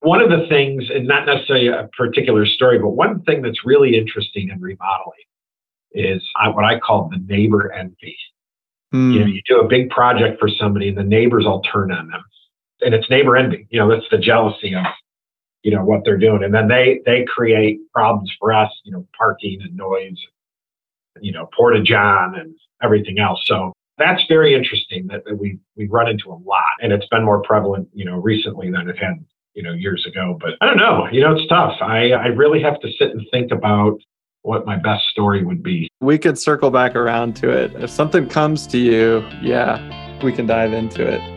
one 0.00 0.20
of 0.20 0.28
the 0.28 0.46
things, 0.50 0.84
and 0.94 1.08
not 1.08 1.24
necessarily 1.24 1.68
a 1.68 1.88
particular 1.96 2.44
story, 2.44 2.78
but 2.78 2.90
one 2.90 3.22
thing 3.22 3.40
that's 3.40 3.64
really 3.64 3.96
interesting 3.96 4.50
in 4.50 4.60
remodeling 4.60 5.16
is 5.96 6.22
what 6.52 6.64
I 6.64 6.78
call 6.78 7.08
the 7.08 7.18
neighbor 7.26 7.72
envy. 7.72 8.16
Mm. 8.94 9.12
You 9.12 9.20
know, 9.20 9.26
you 9.26 9.40
do 9.48 9.60
a 9.60 9.68
big 9.68 9.90
project 9.90 10.38
for 10.38 10.48
somebody, 10.48 10.88
and 10.88 10.96
the 10.96 11.02
neighbors 11.02 11.46
all 11.46 11.62
turn 11.62 11.90
on 11.90 12.08
them, 12.08 12.22
and 12.82 12.94
it's 12.94 13.10
neighbor 13.10 13.36
envy. 13.36 13.66
You 13.70 13.80
know, 13.80 13.88
that's 13.88 14.08
the 14.10 14.18
jealousy 14.18 14.74
of 14.74 14.84
you 15.62 15.72
know 15.74 15.84
what 15.84 16.02
they're 16.04 16.18
doing, 16.18 16.44
and 16.44 16.54
then 16.54 16.68
they 16.68 17.00
they 17.04 17.24
create 17.24 17.80
problems 17.92 18.32
for 18.38 18.52
us. 18.52 18.70
You 18.84 18.92
know, 18.92 19.06
parking 19.18 19.60
and 19.62 19.76
noise, 19.76 20.18
you 21.20 21.32
know, 21.32 21.48
porta 21.56 21.82
john 21.82 22.38
and 22.38 22.54
everything 22.82 23.18
else. 23.18 23.42
So 23.46 23.72
that's 23.98 24.22
very 24.28 24.54
interesting 24.54 25.06
that, 25.08 25.24
that 25.24 25.36
we 25.36 25.58
we 25.76 25.86
run 25.88 26.08
into 26.08 26.30
a 26.30 26.38
lot, 26.44 26.64
and 26.80 26.92
it's 26.92 27.06
been 27.08 27.24
more 27.24 27.42
prevalent, 27.42 27.88
you 27.92 28.04
know, 28.04 28.16
recently 28.16 28.70
than 28.70 28.88
it 28.88 28.98
had, 28.98 29.24
you 29.54 29.62
know, 29.62 29.72
years 29.72 30.06
ago. 30.06 30.38
But 30.40 30.54
I 30.60 30.66
don't 30.66 30.76
know, 30.76 31.08
you 31.10 31.20
know, 31.20 31.34
it's 31.34 31.48
tough. 31.48 31.76
I 31.80 32.12
I 32.12 32.26
really 32.26 32.62
have 32.62 32.78
to 32.80 32.88
sit 32.98 33.10
and 33.10 33.26
think 33.30 33.50
about 33.52 33.98
what 34.46 34.64
my 34.64 34.76
best 34.76 35.06
story 35.08 35.44
would 35.44 35.62
be. 35.62 35.88
We 36.00 36.18
could 36.18 36.38
circle 36.38 36.70
back 36.70 36.94
around 36.94 37.34
to 37.36 37.50
it. 37.50 37.74
If 37.74 37.90
something 37.90 38.28
comes 38.28 38.66
to 38.68 38.78
you, 38.78 39.26
yeah, 39.42 40.22
we 40.22 40.32
can 40.32 40.46
dive 40.46 40.72
into 40.72 41.04
it. 41.04 41.35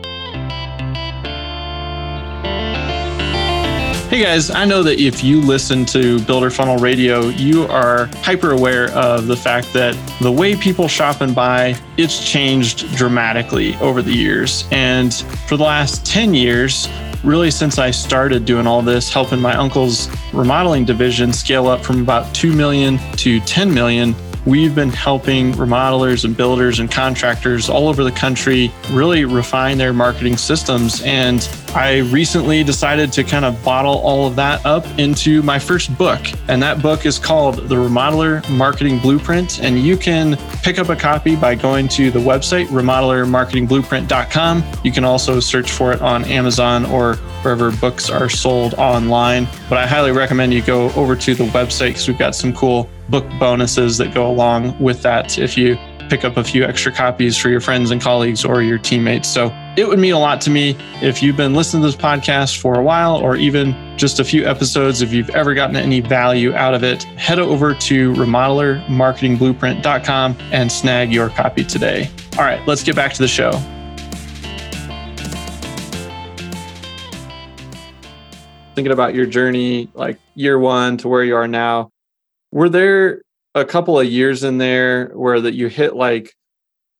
Hey 4.10 4.22
guys, 4.24 4.50
I 4.50 4.64
know 4.64 4.82
that 4.82 4.98
if 4.98 5.22
you 5.22 5.40
listen 5.40 5.86
to 5.86 6.18
Builder 6.22 6.50
Funnel 6.50 6.78
Radio, 6.78 7.28
you 7.28 7.66
are 7.66 8.06
hyper 8.24 8.50
aware 8.50 8.90
of 8.90 9.28
the 9.28 9.36
fact 9.36 9.72
that 9.72 9.96
the 10.20 10.32
way 10.32 10.56
people 10.56 10.88
shop 10.88 11.20
and 11.20 11.32
buy, 11.32 11.76
it's 11.96 12.28
changed 12.28 12.92
dramatically 12.96 13.76
over 13.76 14.02
the 14.02 14.12
years. 14.12 14.64
And 14.72 15.14
for 15.46 15.56
the 15.56 15.62
last 15.62 16.04
10 16.04 16.34
years, 16.34 16.88
really 17.22 17.52
since 17.52 17.78
I 17.78 17.92
started 17.92 18.44
doing 18.44 18.66
all 18.66 18.82
this, 18.82 19.12
helping 19.12 19.40
my 19.40 19.54
uncle's 19.54 20.08
remodeling 20.32 20.84
division 20.84 21.32
scale 21.32 21.68
up 21.68 21.84
from 21.84 22.02
about 22.02 22.34
2 22.34 22.52
million 22.52 22.98
to 23.18 23.38
10 23.38 23.72
million, 23.72 24.16
We've 24.46 24.74
been 24.74 24.88
helping 24.88 25.52
remodelers 25.52 26.24
and 26.24 26.34
builders 26.34 26.80
and 26.80 26.90
contractors 26.90 27.68
all 27.68 27.88
over 27.88 28.02
the 28.02 28.10
country 28.10 28.72
really 28.90 29.26
refine 29.26 29.76
their 29.76 29.92
marketing 29.92 30.38
systems. 30.38 31.02
And 31.02 31.46
I 31.74 31.98
recently 32.10 32.64
decided 32.64 33.12
to 33.12 33.22
kind 33.22 33.44
of 33.44 33.62
bottle 33.64 33.98
all 33.98 34.26
of 34.26 34.34
that 34.36 34.66
up 34.66 34.84
into 34.98 35.40
my 35.42 35.58
first 35.58 35.96
book. 35.96 36.20
And 36.48 36.60
that 36.62 36.82
book 36.82 37.06
is 37.06 37.16
called 37.16 37.68
The 37.68 37.76
Remodeler 37.76 38.48
Marketing 38.50 38.98
Blueprint. 38.98 39.62
And 39.62 39.78
you 39.78 39.96
can 39.96 40.36
pick 40.62 40.80
up 40.80 40.88
a 40.88 40.96
copy 40.96 41.36
by 41.36 41.54
going 41.54 41.86
to 41.88 42.10
the 42.10 42.18
website, 42.18 42.66
remodelermarketingblueprint.com. 42.66 44.64
You 44.82 44.90
can 44.90 45.04
also 45.04 45.38
search 45.38 45.70
for 45.70 45.92
it 45.92 46.02
on 46.02 46.24
Amazon 46.24 46.86
or 46.86 47.14
wherever 47.42 47.70
books 47.70 48.10
are 48.10 48.28
sold 48.28 48.74
online. 48.74 49.46
But 49.68 49.78
I 49.78 49.86
highly 49.86 50.10
recommend 50.10 50.52
you 50.52 50.62
go 50.62 50.90
over 50.90 51.14
to 51.14 51.34
the 51.36 51.44
website 51.44 51.90
because 51.90 52.08
we've 52.08 52.18
got 52.18 52.34
some 52.34 52.52
cool 52.52 52.90
book 53.08 53.24
bonuses 53.38 53.96
that 53.98 54.12
go 54.12 54.28
along 54.28 54.76
with 54.80 55.02
that 55.02 55.38
if 55.38 55.56
you 55.56 55.78
pick 56.10 56.24
up 56.24 56.36
a 56.36 56.42
few 56.42 56.64
extra 56.64 56.90
copies 56.90 57.38
for 57.38 57.48
your 57.48 57.60
friends 57.60 57.92
and 57.92 58.02
colleagues 58.02 58.44
or 58.44 58.62
your 58.62 58.78
teammates. 58.78 59.28
So 59.28 59.54
it 59.76 59.86
would 59.86 60.00
mean 60.00 60.12
a 60.12 60.18
lot 60.18 60.40
to 60.42 60.50
me 60.50 60.76
if 61.00 61.22
you've 61.22 61.36
been 61.36 61.54
listening 61.54 61.82
to 61.82 61.88
this 61.88 61.96
podcast 61.96 62.60
for 62.60 62.74
a 62.74 62.82
while 62.82 63.16
or 63.16 63.36
even 63.36 63.76
just 63.96 64.18
a 64.18 64.24
few 64.24 64.44
episodes. 64.44 65.02
If 65.02 65.12
you've 65.12 65.30
ever 65.30 65.54
gotten 65.54 65.76
any 65.76 66.00
value 66.00 66.52
out 66.52 66.74
of 66.74 66.82
it, 66.82 67.04
head 67.04 67.38
over 67.38 67.74
to 67.74 68.12
remodelermarketingblueprint.com 68.14 70.36
and 70.50 70.72
snag 70.72 71.12
your 71.12 71.28
copy 71.30 71.64
today. 71.64 72.10
All 72.36 72.44
right, 72.44 72.60
let's 72.66 72.82
get 72.82 72.96
back 72.96 73.12
to 73.12 73.22
the 73.22 73.28
show. 73.28 73.52
Thinking 78.74 78.92
about 78.92 79.14
your 79.14 79.26
journey, 79.26 79.88
like 79.94 80.18
year 80.34 80.58
one 80.58 80.96
to 80.98 81.08
where 81.08 81.22
you 81.22 81.36
are 81.36 81.46
now, 81.46 81.90
were 82.50 82.68
there 82.68 83.22
a 83.54 83.64
couple 83.64 83.98
of 83.98 84.06
years 84.06 84.44
in 84.44 84.58
there 84.58 85.08
where 85.14 85.40
that 85.40 85.54
you 85.54 85.68
hit 85.68 85.96
like 85.96 86.34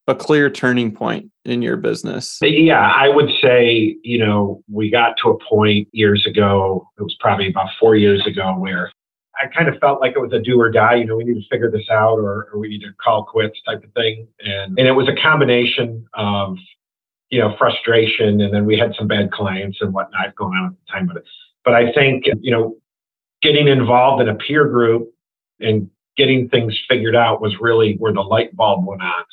a 0.07 0.14
clear 0.14 0.50
turning 0.50 0.92
point 0.92 1.30
in 1.45 1.62
your 1.62 1.76
business? 1.76 2.38
Yeah, 2.42 2.80
I 2.80 3.09
would 3.09 3.30
say, 3.40 3.97
you 4.02 4.19
know, 4.19 4.62
we 4.69 4.90
got 4.90 5.16
to 5.23 5.30
a 5.30 5.38
point 5.49 5.88
years 5.92 6.26
ago, 6.26 6.88
it 6.99 7.02
was 7.02 7.16
probably 7.21 7.49
about 7.49 7.69
four 7.78 7.97
years 7.97 8.26
ago, 8.26 8.54
where 8.59 8.90
I 9.40 9.47
kind 9.47 9.69
of 9.69 9.78
felt 9.78 10.00
like 10.00 10.14
it 10.16 10.21
was 10.21 10.33
a 10.33 10.40
do 10.40 10.61
or 10.61 10.71
die. 10.71 10.97
You 10.97 11.07
know, 11.07 11.16
we 11.16 11.25
need 11.25 11.40
to 11.40 11.49
figure 11.49 11.71
this 11.71 11.88
out 11.90 12.19
or, 12.19 12.49
or 12.52 12.59
we 12.59 12.69
need 12.69 12.80
to 12.80 12.92
call 13.02 13.25
quits 13.25 13.61
type 13.64 13.85
of 13.85 13.92
thing. 13.92 14.26
And, 14.40 14.78
and 14.78 14.88
it 14.88 14.92
was 14.92 15.09
a 15.09 15.14
combination 15.23 16.04
of, 16.14 16.57
you 17.30 17.38
know, 17.38 17.54
frustration. 17.57 18.40
And 18.40 18.52
then 18.52 18.66
we 18.66 18.76
had 18.76 18.92
some 18.99 19.07
bad 19.07 19.30
clients 19.30 19.78
and 19.80 19.95
whatnot 19.95 20.35
going 20.35 20.59
on 20.59 20.66
at 20.66 20.73
the 20.73 20.92
time. 20.92 21.07
But, 21.07 21.23
but 21.64 21.75
I 21.75 21.92
think, 21.92 22.25
you 22.40 22.50
know, 22.50 22.76
getting 23.40 23.69
involved 23.69 24.21
in 24.21 24.28
a 24.28 24.35
peer 24.35 24.66
group 24.66 25.09
and 25.61 25.88
getting 26.17 26.49
things 26.49 26.79
figured 26.88 27.17
out 27.17 27.40
was 27.40 27.55
really 27.61 27.95
where 27.95 28.12
the 28.12 28.21
light 28.21 28.55
bulb 28.55 28.87
went 28.87 29.02
on. 29.02 29.25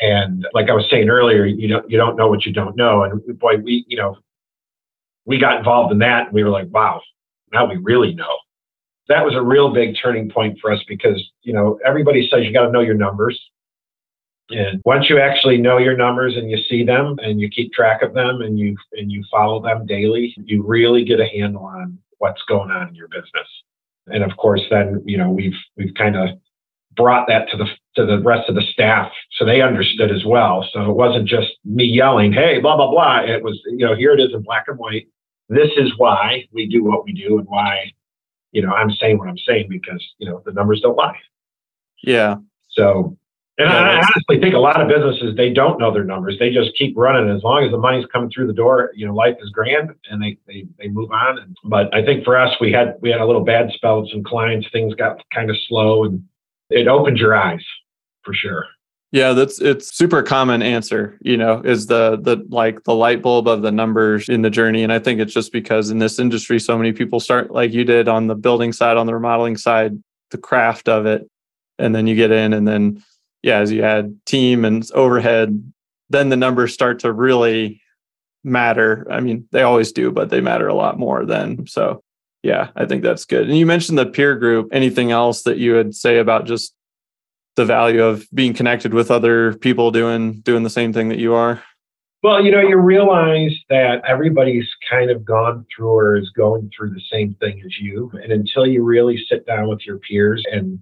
And 0.00 0.46
like 0.52 0.68
I 0.68 0.74
was 0.74 0.86
saying 0.90 1.08
earlier, 1.08 1.44
you 1.44 1.68
don't 1.68 1.90
you 1.90 1.96
don't 1.96 2.16
know 2.16 2.28
what 2.28 2.46
you 2.46 2.52
don't 2.52 2.76
know. 2.76 3.02
And 3.02 3.38
boy, 3.38 3.56
we 3.56 3.84
you 3.88 3.96
know 3.96 4.16
we 5.24 5.38
got 5.38 5.58
involved 5.58 5.92
in 5.92 5.98
that, 5.98 6.26
and 6.26 6.34
we 6.34 6.44
were 6.44 6.50
like, 6.50 6.68
wow, 6.70 7.00
now 7.52 7.66
we 7.66 7.76
really 7.76 8.14
know. 8.14 8.38
That 9.08 9.24
was 9.24 9.34
a 9.34 9.42
real 9.42 9.72
big 9.72 9.96
turning 10.00 10.30
point 10.30 10.58
for 10.60 10.70
us 10.70 10.80
because 10.86 11.22
you 11.42 11.52
know 11.52 11.80
everybody 11.84 12.28
says 12.28 12.44
you 12.44 12.52
got 12.52 12.66
to 12.66 12.72
know 12.72 12.80
your 12.80 12.94
numbers. 12.94 13.40
And 14.50 14.80
once 14.84 15.10
you 15.10 15.18
actually 15.20 15.58
know 15.58 15.76
your 15.76 15.96
numbers 15.96 16.36
and 16.36 16.50
you 16.50 16.58
see 16.70 16.82
them 16.82 17.18
and 17.22 17.38
you 17.38 17.50
keep 17.50 17.72
track 17.72 18.00
of 18.00 18.14
them 18.14 18.40
and 18.40 18.58
you 18.58 18.76
and 18.92 19.10
you 19.10 19.24
follow 19.30 19.60
them 19.60 19.84
daily, 19.84 20.32
you 20.36 20.62
really 20.62 21.04
get 21.04 21.20
a 21.20 21.26
handle 21.26 21.64
on 21.64 21.98
what's 22.18 22.42
going 22.48 22.70
on 22.70 22.88
in 22.88 22.94
your 22.94 23.08
business 23.08 23.48
and 24.12 24.22
of 24.22 24.36
course, 24.36 24.62
then 24.70 25.02
you 25.04 25.16
know 25.16 25.30
we've 25.30 25.56
we've 25.76 25.94
kind 25.94 26.16
of 26.16 26.30
brought 26.96 27.28
that 27.28 27.48
to 27.50 27.56
the 27.56 27.66
to 27.96 28.04
the 28.04 28.20
rest 28.20 28.48
of 28.48 28.54
the 28.54 28.62
staff, 28.72 29.10
so 29.32 29.44
they 29.44 29.62
understood 29.62 30.10
as 30.10 30.24
well. 30.24 30.68
So 30.72 30.90
it 30.90 30.96
wasn't 30.96 31.28
just 31.28 31.52
me 31.64 31.84
yelling, 31.84 32.32
"Hey, 32.32 32.60
blah 32.60 32.76
blah 32.76 32.90
blah." 32.90 33.20
It 33.20 33.42
was 33.42 33.60
you 33.66 33.86
know 33.86 33.94
here 33.94 34.12
it 34.12 34.20
is 34.20 34.34
in 34.34 34.42
black 34.42 34.64
and 34.68 34.78
white. 34.78 35.08
This 35.48 35.70
is 35.76 35.92
why 35.96 36.46
we 36.52 36.68
do 36.68 36.84
what 36.84 37.04
we 37.04 37.12
do, 37.12 37.38
and 37.38 37.46
why 37.48 37.92
you 38.52 38.62
know 38.62 38.72
I'm 38.72 38.90
saying 38.90 39.18
what 39.18 39.28
I'm 39.28 39.38
saying 39.38 39.68
because 39.70 40.04
you 40.18 40.28
know 40.28 40.42
the 40.44 40.52
numbers 40.52 40.80
don't 40.80 40.96
lie. 40.96 41.18
Yeah. 42.02 42.36
So 42.70 43.16
and 43.58 43.68
yeah, 43.68 43.76
I 43.76 43.96
honestly 43.96 44.38
think 44.40 44.54
a 44.54 44.58
lot 44.58 44.80
of 44.80 44.86
businesses 44.86 45.36
they 45.36 45.52
don't 45.52 45.80
know 45.80 45.92
their 45.92 46.04
numbers. 46.04 46.36
They 46.38 46.52
just 46.52 46.70
keep 46.78 46.96
running. 46.96 47.28
As 47.34 47.42
long 47.42 47.64
as 47.64 47.72
the 47.72 47.78
money's 47.78 48.06
coming 48.06 48.30
through 48.30 48.46
the 48.46 48.52
door, 48.52 48.92
you 48.94 49.04
know, 49.04 49.12
life 49.12 49.36
is 49.40 49.50
grand, 49.50 49.90
and 50.08 50.22
they 50.22 50.38
they, 50.46 50.66
they 50.78 50.88
move 50.88 51.10
on. 51.10 51.38
And, 51.38 51.56
but 51.64 51.92
I 51.92 52.04
think 52.04 52.24
for 52.24 52.38
us, 52.38 52.54
we 52.60 52.70
had 52.70 52.94
we 53.00 53.10
had 53.10 53.20
a 53.20 53.26
little 53.26 53.44
bad 53.44 53.70
spell 53.72 54.00
with 54.00 54.10
some 54.12 54.22
clients. 54.22 54.68
Things 54.72 54.94
got 54.94 55.20
kind 55.34 55.50
of 55.50 55.56
slow, 55.66 56.04
and 56.04 56.22
it 56.70 56.86
opened 56.86 57.18
your 57.18 57.34
eyes 57.34 57.64
for 58.22 58.32
sure. 58.32 58.64
Yeah, 59.10 59.32
that's 59.32 59.60
it's 59.60 59.96
super 59.96 60.22
common 60.22 60.62
answer, 60.62 61.18
you 61.22 61.36
know, 61.36 61.62
is 61.62 61.86
the 61.86 62.18
the 62.20 62.46
like 62.50 62.84
the 62.84 62.94
light 62.94 63.22
bulb 63.22 63.48
of 63.48 63.62
the 63.62 63.72
numbers 63.72 64.28
in 64.28 64.42
the 64.42 64.50
journey. 64.50 64.84
And 64.84 64.92
I 64.92 64.98
think 64.98 65.18
it's 65.18 65.32
just 65.32 65.50
because 65.50 65.90
in 65.90 65.98
this 65.98 66.18
industry 66.18 66.60
so 66.60 66.76
many 66.76 66.92
people 66.92 67.18
start 67.18 67.50
like 67.50 67.72
you 67.72 67.84
did 67.84 68.06
on 68.06 68.26
the 68.26 68.34
building 68.34 68.72
side, 68.72 68.98
on 68.98 69.06
the 69.06 69.14
remodeling 69.14 69.56
side, 69.56 70.00
the 70.30 70.38
craft 70.38 70.88
of 70.88 71.06
it. 71.06 71.26
And 71.78 71.94
then 71.94 72.06
you 72.06 72.14
get 72.16 72.30
in 72.30 72.52
and 72.52 72.68
then 72.68 73.02
yeah, 73.42 73.58
as 73.58 73.72
you 73.72 73.82
add 73.82 74.16
team 74.26 74.64
and 74.64 74.88
overhead, 74.94 75.72
then 76.10 76.28
the 76.28 76.36
numbers 76.36 76.74
start 76.74 77.00
to 77.00 77.12
really 77.12 77.80
matter. 78.44 79.06
I 79.10 79.20
mean, 79.20 79.46
they 79.52 79.62
always 79.62 79.92
do, 79.92 80.10
but 80.10 80.30
they 80.30 80.40
matter 80.40 80.68
a 80.68 80.74
lot 80.74 80.98
more 80.98 81.24
then. 81.24 81.66
So, 81.66 82.02
yeah, 82.42 82.70
I 82.76 82.86
think 82.86 83.02
that's 83.02 83.24
good. 83.24 83.48
And 83.48 83.58
you 83.58 83.66
mentioned 83.66 83.98
the 83.98 84.06
peer 84.06 84.36
group. 84.36 84.68
Anything 84.72 85.10
else 85.10 85.42
that 85.42 85.58
you 85.58 85.74
would 85.74 85.94
say 85.94 86.18
about 86.18 86.46
just 86.46 86.74
the 87.56 87.64
value 87.64 88.02
of 88.02 88.26
being 88.32 88.54
connected 88.54 88.94
with 88.94 89.10
other 89.10 89.54
people 89.54 89.90
doing 89.90 90.40
doing 90.40 90.62
the 90.62 90.70
same 90.70 90.92
thing 90.92 91.08
that 91.08 91.18
you 91.18 91.34
are? 91.34 91.62
Well, 92.22 92.44
you 92.44 92.50
know, 92.50 92.60
you 92.60 92.76
realize 92.76 93.52
that 93.68 94.02
everybody's 94.06 94.68
kind 94.90 95.10
of 95.10 95.24
gone 95.24 95.64
through 95.74 95.90
or 95.90 96.16
is 96.16 96.30
going 96.30 96.70
through 96.76 96.90
the 96.90 97.02
same 97.12 97.34
thing 97.34 97.62
as 97.64 97.78
you. 97.78 98.10
And 98.22 98.32
until 98.32 98.66
you 98.66 98.82
really 98.82 99.24
sit 99.28 99.46
down 99.46 99.68
with 99.68 99.86
your 99.86 99.98
peers 99.98 100.44
and 100.50 100.80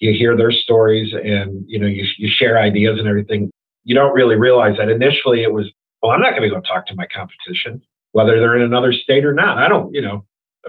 you 0.00 0.12
hear 0.12 0.36
their 0.36 0.50
stories 0.50 1.12
and 1.12 1.64
you 1.68 1.78
know 1.78 1.86
you, 1.86 2.04
you 2.18 2.28
share 2.28 2.58
ideas 2.58 2.98
and 2.98 3.06
everything 3.06 3.50
you 3.84 3.94
don't 3.94 4.14
really 4.14 4.36
realize 4.36 4.76
that 4.76 4.88
initially 4.88 5.42
it 5.42 5.52
was 5.52 5.66
well 6.02 6.12
i'm 6.12 6.20
not 6.20 6.30
going 6.30 6.42
to 6.42 6.50
go 6.50 6.60
talk 6.60 6.86
to 6.86 6.94
my 6.94 7.06
competition 7.14 7.80
whether 8.12 8.40
they're 8.40 8.56
in 8.56 8.62
another 8.62 8.92
state 8.92 9.24
or 9.24 9.32
not. 9.32 9.58
I 9.58 9.68
don't 9.68 9.94
you 9.94 10.02
know 10.02 10.24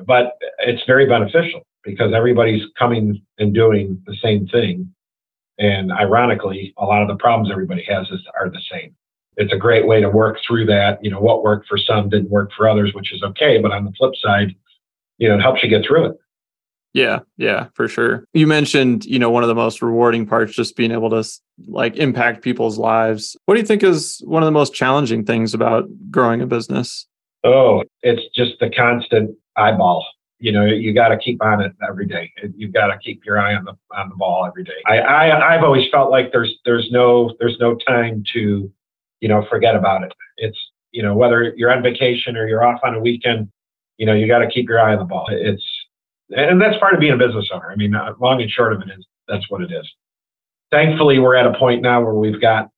but 0.05 0.38
it's 0.59 0.81
very 0.88 1.05
beneficial 1.05 1.61
because 1.83 2.13
everybody's 2.13 2.61
coming 2.79 3.21
and 3.39 3.53
doing 3.53 4.01
the 4.05 4.15
same 4.23 4.47
thing. 4.47 4.89
And 5.59 5.91
ironically 5.91 6.73
a 6.77 6.85
lot 6.85 7.01
of 7.01 7.07
the 7.07 7.15
problems 7.15 7.51
everybody 7.51 7.83
has 7.89 8.07
is, 8.09 8.21
are 8.39 8.50
the 8.50 8.61
same. 8.71 8.95
It's 9.35 9.51
a 9.51 9.57
great 9.57 9.85
way 9.85 10.00
to 10.01 10.09
work 10.09 10.38
through 10.45 10.65
that 10.67 11.03
you 11.03 11.09
know 11.09 11.19
what 11.19 11.43
worked 11.43 11.67
for 11.67 11.77
some 11.77 12.09
didn't 12.09 12.29
work 12.29 12.51
for 12.55 12.69
others 12.69 12.91
which 12.93 13.13
is 13.13 13.23
okay 13.23 13.59
but 13.59 13.71
on 13.71 13.85
the 13.85 13.93
flip 13.97 14.13
side 14.21 14.55
you 15.17 15.29
know 15.29 15.35
it 15.35 15.41
helps 15.41 15.63
you 15.63 15.69
get 15.69 15.85
through 15.85 16.05
it 16.05 16.17
Yeah, 16.93 17.19
yeah, 17.38 17.67
for 17.74 17.88
sure. 17.88 18.25
You 18.33 18.48
mentioned, 18.48 19.05
you 19.05 19.17
know, 19.17 19.29
one 19.29 19.43
of 19.43 19.50
the 19.50 19.55
most 19.55 19.81
rewarding 19.81 20.25
parts 20.25 20.53
just 20.53 20.75
being 20.75 20.91
able 20.91 21.10
to 21.12 21.24
like 21.67 21.95
impact 21.95 22.43
people's 22.43 22.77
lives. 22.77 23.38
What 23.45 23.55
do 23.55 23.62
you 23.62 23.65
think 23.65 23.83
is 23.83 24.21
one 24.25 24.43
of 24.43 24.48
the 24.48 24.51
most 24.51 24.74
challenging 24.74 25.24
things 25.24 25.53
about 25.53 25.86
growing 26.10 26.41
a 26.41 26.48
business? 26.48 27.07
Oh, 27.43 27.83
it's 28.01 28.21
just 28.36 28.60
the 28.60 28.69
constant 28.69 29.36
eyeball. 29.55 30.05
You 30.39 30.51
know, 30.51 30.65
you 30.65 30.93
got 30.93 31.10
to 31.10 31.17
keep 31.17 31.41
on 31.43 31.62
it 31.62 31.71
every 31.88 32.07
day. 32.07 32.31
You've 32.55 32.74
got 32.74 32.88
to 32.88 32.98
keep 32.98 33.24
your 33.25 33.39
eye 33.39 33.55
on 33.55 33.63
the 33.63 33.74
on 33.95 34.10
the 34.10 34.15
ball 34.15 34.45
every 34.45 34.63
day. 34.63 34.71
I, 34.88 34.98
I 34.98 35.55
I've 35.55 35.63
always 35.63 35.88
felt 35.91 36.10
like 36.10 36.31
there's 36.31 36.55
there's 36.65 36.89
no 36.91 37.36
there's 37.39 37.57
no 37.60 37.75
time 37.88 38.24
to, 38.33 38.71
you 39.19 39.29
know, 39.29 39.45
forget 39.50 39.75
about 39.75 40.03
it. 40.03 40.12
It's 40.38 40.57
you 40.91 41.03
know 41.03 41.15
whether 41.15 41.53
you're 41.55 41.71
on 41.71 41.83
vacation 41.83 42.36
or 42.36 42.48
you're 42.48 42.65
off 42.65 42.81
on 42.83 42.95
a 42.95 43.00
weekend, 43.00 43.50
you 43.98 44.07
know, 44.07 44.13
you 44.13 44.27
got 44.27 44.39
to 44.39 44.50
keep 44.50 44.67
your 44.67 44.79
eye 44.79 44.93
on 44.93 45.00
the 45.00 45.05
ball. 45.05 45.27
It's 45.29 45.63
and 46.31 46.61
that's 46.61 46.77
part 46.79 46.93
of 46.93 47.00
being 47.00 47.13
a 47.13 47.17
business 47.17 47.50
owner. 47.53 47.71
I 47.71 47.75
mean, 47.75 47.95
uh, 47.95 48.13
long 48.19 48.41
and 48.41 48.50
short 48.50 48.73
of 48.73 48.81
it 48.81 48.89
is 48.97 49.05
that's 49.27 49.50
what 49.50 49.61
it 49.61 49.71
is. 49.71 49.89
Thankfully, 50.71 51.19
we're 51.19 51.35
at 51.35 51.45
a 51.45 51.57
point 51.57 51.81
now 51.81 52.01
where 52.01 52.13
we've 52.13 52.39
got, 52.39 52.69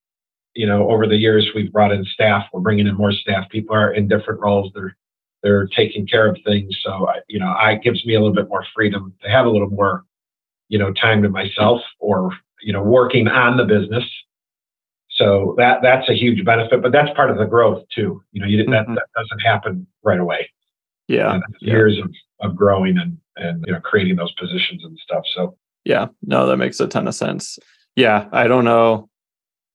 you 0.55 0.65
know, 0.65 0.89
over 0.89 1.07
the 1.07 1.17
years 1.17 1.49
we've 1.53 1.71
brought 1.71 1.91
in 1.91 2.03
staff. 2.05 2.45
We're 2.51 2.61
bringing 2.61 2.87
in 2.87 2.95
more 2.95 3.11
staff. 3.11 3.49
People 3.49 3.75
are 3.75 3.93
in 3.93 4.07
different 4.07 4.39
roles. 4.41 4.71
They're 4.73 4.95
they're 5.43 5.67
taking 5.67 6.07
care 6.07 6.27
of 6.27 6.37
things. 6.45 6.77
So, 6.83 7.07
I, 7.07 7.19
you 7.27 7.37
know, 7.37 7.53
I 7.53 7.75
gives 7.75 8.05
me 8.05 8.15
a 8.15 8.19
little 8.19 8.33
bit 8.33 8.47
more 8.47 8.65
freedom 8.73 9.13
to 9.23 9.29
have 9.29 9.45
a 9.45 9.49
little 9.49 9.69
more, 9.69 10.05
you 10.69 10.79
know, 10.79 10.93
time 10.93 11.21
to 11.21 11.29
myself 11.29 11.81
or 11.99 12.31
you 12.63 12.73
know, 12.73 12.81
working 12.81 13.27
on 13.27 13.57
the 13.57 13.65
business. 13.65 14.03
So 15.11 15.53
that 15.57 15.81
that's 15.83 16.09
a 16.09 16.13
huge 16.13 16.43
benefit, 16.43 16.81
but 16.81 16.91
that's 16.91 17.13
part 17.15 17.29
of 17.29 17.37
the 17.37 17.45
growth 17.45 17.83
too. 17.93 18.23
You 18.31 18.41
know, 18.41 18.47
you, 18.47 18.63
mm-hmm. 18.63 18.71
that, 18.71 18.87
that 18.87 19.07
doesn't 19.15 19.39
happen 19.39 19.85
right 20.01 20.19
away. 20.19 20.49
Yeah, 21.07 21.39
years 21.59 21.99
of, 21.99 22.11
of 22.39 22.55
growing 22.55 22.97
and 22.97 23.17
and 23.35 23.63
you 23.67 23.73
know 23.73 23.79
creating 23.79 24.15
those 24.15 24.33
positions 24.33 24.83
and 24.83 24.97
stuff. 24.99 25.23
So 25.33 25.57
yeah, 25.83 26.07
no, 26.21 26.47
that 26.47 26.57
makes 26.57 26.79
a 26.79 26.87
ton 26.87 27.07
of 27.07 27.15
sense. 27.15 27.59
Yeah, 27.95 28.27
I 28.31 28.47
don't 28.47 28.65
know. 28.65 29.09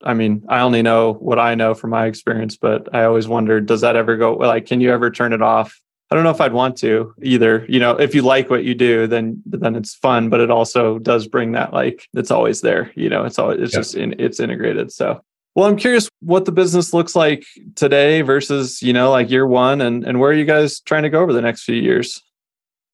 I 0.03 0.13
mean, 0.13 0.45
I 0.47 0.61
only 0.61 0.81
know 0.81 1.13
what 1.13 1.39
I 1.39 1.55
know 1.55 1.73
from 1.73 1.89
my 1.89 2.05
experience, 2.05 2.55
but 2.55 2.93
I 2.93 3.03
always 3.03 3.27
wondered, 3.27 3.65
does 3.65 3.81
that 3.81 3.95
ever 3.95 4.17
go 4.17 4.33
like 4.33 4.65
can 4.65 4.81
you 4.81 4.91
ever 4.91 5.11
turn 5.11 5.33
it 5.33 5.41
off? 5.41 5.79
I 6.11 6.15
don't 6.15 6.23
know 6.23 6.31
if 6.31 6.41
I'd 6.41 6.53
want 6.53 6.75
to 6.77 7.13
either. 7.21 7.65
You 7.69 7.79
know, 7.79 7.91
if 7.91 8.15
you 8.15 8.23
like 8.23 8.49
what 8.49 8.63
you 8.63 8.73
do, 8.73 9.07
then 9.07 9.43
then 9.45 9.75
it's 9.75 9.93
fun, 9.95 10.29
but 10.29 10.39
it 10.39 10.49
also 10.49 10.99
does 10.99 11.27
bring 11.27 11.51
that 11.51 11.73
like 11.73 12.07
it's 12.13 12.31
always 12.31 12.61
there. 12.61 12.91
You 12.95 13.09
know, 13.09 13.25
it's 13.25 13.37
always 13.37 13.59
it's 13.59 13.73
yeah. 13.73 13.79
just 13.79 13.95
in, 13.95 14.15
it's 14.19 14.39
integrated. 14.39 14.91
So 14.91 15.21
well, 15.55 15.67
I'm 15.67 15.75
curious 15.75 16.09
what 16.21 16.45
the 16.45 16.51
business 16.51 16.93
looks 16.93 17.15
like 17.15 17.43
today 17.75 18.21
versus, 18.21 18.81
you 18.81 18.93
know, 18.93 19.11
like 19.11 19.29
year 19.29 19.47
one 19.47 19.81
and, 19.81 20.05
and 20.05 20.19
where 20.19 20.29
are 20.29 20.33
you 20.33 20.45
guys 20.45 20.79
trying 20.79 21.03
to 21.03 21.09
go 21.09 21.21
over 21.21 21.33
the 21.33 21.41
next 21.41 21.63
few 21.63 21.75
years? 21.75 22.23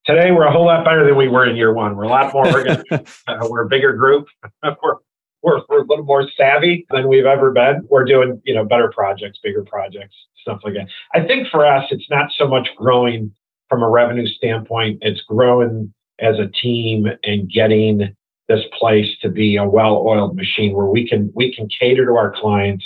Today, 0.06 0.30
we're 0.30 0.46
a 0.46 0.52
whole 0.52 0.66
lot 0.66 0.84
better 0.84 1.04
than 1.04 1.16
we 1.16 1.26
were 1.26 1.46
in 1.46 1.56
year 1.56 1.72
one. 1.72 1.96
We're 1.96 2.04
a 2.04 2.08
lot 2.08 2.32
more, 2.32 2.44
we're, 2.52 2.84
uh, 3.26 3.46
we're 3.50 3.62
a 3.62 3.68
bigger 3.68 3.92
group. 3.92 4.28
we're, 4.62 4.94
we're, 5.42 5.62
we're 5.68 5.80
a 5.80 5.84
little 5.84 6.04
more 6.04 6.28
savvy 6.36 6.86
than 6.90 7.08
we've 7.08 7.26
ever 7.26 7.50
been. 7.50 7.84
We're 7.90 8.04
doing, 8.04 8.40
you 8.44 8.54
know, 8.54 8.64
better 8.64 8.90
projects, 8.94 9.40
bigger 9.42 9.64
projects, 9.64 10.14
stuff 10.40 10.60
like 10.62 10.74
that. 10.74 10.86
I 11.12 11.26
think 11.26 11.48
for 11.48 11.66
us, 11.66 11.86
it's 11.90 12.08
not 12.08 12.30
so 12.36 12.46
much 12.46 12.68
growing 12.76 13.32
from 13.68 13.82
a 13.82 13.88
revenue 13.88 14.28
standpoint, 14.28 14.98
it's 15.02 15.20
growing 15.22 15.92
as 16.20 16.38
a 16.38 16.46
team 16.46 17.08
and 17.24 17.50
getting 17.50 18.14
this 18.48 18.62
place 18.78 19.08
to 19.22 19.28
be 19.28 19.56
a 19.56 19.64
well-oiled 19.64 20.36
machine 20.36 20.72
where 20.72 20.86
we 20.86 21.08
can 21.08 21.32
we 21.34 21.52
can 21.52 21.68
cater 21.68 22.06
to 22.06 22.12
our 22.12 22.32
clients, 22.32 22.84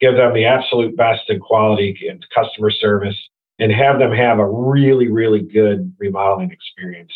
give 0.00 0.14
them 0.16 0.32
the 0.32 0.46
absolute 0.46 0.96
best 0.96 1.28
in 1.28 1.38
quality 1.38 2.08
and 2.08 2.24
customer 2.34 2.70
service, 2.70 3.16
and 3.58 3.72
have 3.72 3.98
them 3.98 4.12
have 4.12 4.38
a 4.38 4.46
really 4.46 5.08
really 5.08 5.40
good 5.40 5.94
remodeling 5.98 6.50
experience 6.50 7.12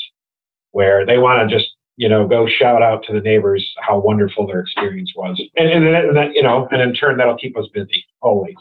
where 0.72 1.04
they 1.04 1.18
want 1.18 1.48
to 1.48 1.56
just 1.56 1.70
you 1.96 2.08
know 2.08 2.26
go 2.26 2.46
shout 2.46 2.82
out 2.82 3.04
to 3.04 3.12
the 3.12 3.20
neighbors 3.20 3.74
how 3.80 3.98
wonderful 3.98 4.46
their 4.46 4.60
experience 4.60 5.12
was, 5.16 5.40
and 5.56 5.68
and, 5.68 5.86
and 5.86 6.16
that, 6.16 6.34
you 6.34 6.42
know 6.42 6.68
and 6.70 6.80
in 6.80 6.94
turn 6.94 7.16
that'll 7.18 7.36
keep 7.36 7.56
us 7.56 7.66
busy 7.72 8.04
always. 8.20 8.56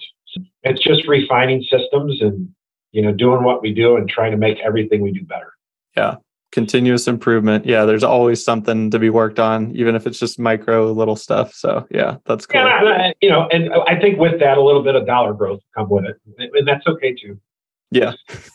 It's 0.63 0.81
just 0.83 1.07
refining 1.07 1.63
systems 1.63 2.21
and 2.21 2.49
you 2.91 3.01
know 3.01 3.11
doing 3.11 3.43
what 3.43 3.61
we 3.61 3.73
do 3.73 3.95
and 3.95 4.09
trying 4.09 4.31
to 4.31 4.37
make 4.37 4.59
everything 4.59 5.01
we 5.01 5.11
do 5.11 5.23
better. 5.23 5.53
Yeah, 5.95 6.15
continuous 6.51 7.07
improvement. 7.07 7.65
Yeah, 7.65 7.85
there's 7.85 8.03
always 8.03 8.43
something 8.43 8.91
to 8.91 8.99
be 8.99 9.09
worked 9.09 9.39
on, 9.39 9.75
even 9.75 9.95
if 9.95 10.05
it's 10.05 10.19
just 10.19 10.39
micro 10.39 10.91
little 10.91 11.15
stuff. 11.15 11.53
So 11.53 11.87
yeah, 11.91 12.17
that's 12.25 12.45
cool. 12.45 12.61
Yeah, 12.61 12.83
uh, 12.83 13.13
you 13.21 13.29
know, 13.29 13.47
and 13.51 13.69
I 13.87 13.99
think 13.99 14.19
with 14.19 14.39
that, 14.39 14.57
a 14.57 14.61
little 14.61 14.83
bit 14.83 14.95
of 14.95 15.05
dollar 15.05 15.33
growth 15.33 15.61
come 15.75 15.89
with 15.89 16.05
it, 16.05 16.17
and 16.37 16.67
that's 16.67 16.85
okay 16.87 17.15
too. 17.15 17.39
Yeah, 17.91 18.13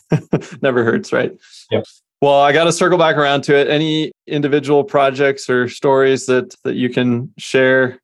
never 0.61 0.83
hurts, 0.83 1.11
right? 1.11 1.37
Yep. 1.71 1.85
Well, 2.21 2.41
I 2.41 2.53
got 2.53 2.63
to 2.63 2.71
circle 2.71 2.97
back 2.97 3.17
around 3.17 3.43
to 3.43 3.55
it. 3.55 3.67
Any 3.67 4.11
individual 4.25 4.83
projects 4.83 5.49
or 5.49 5.67
stories 5.67 6.25
that 6.27 6.55
that 6.63 6.75
you 6.75 6.89
can 6.89 7.33
share? 7.37 7.99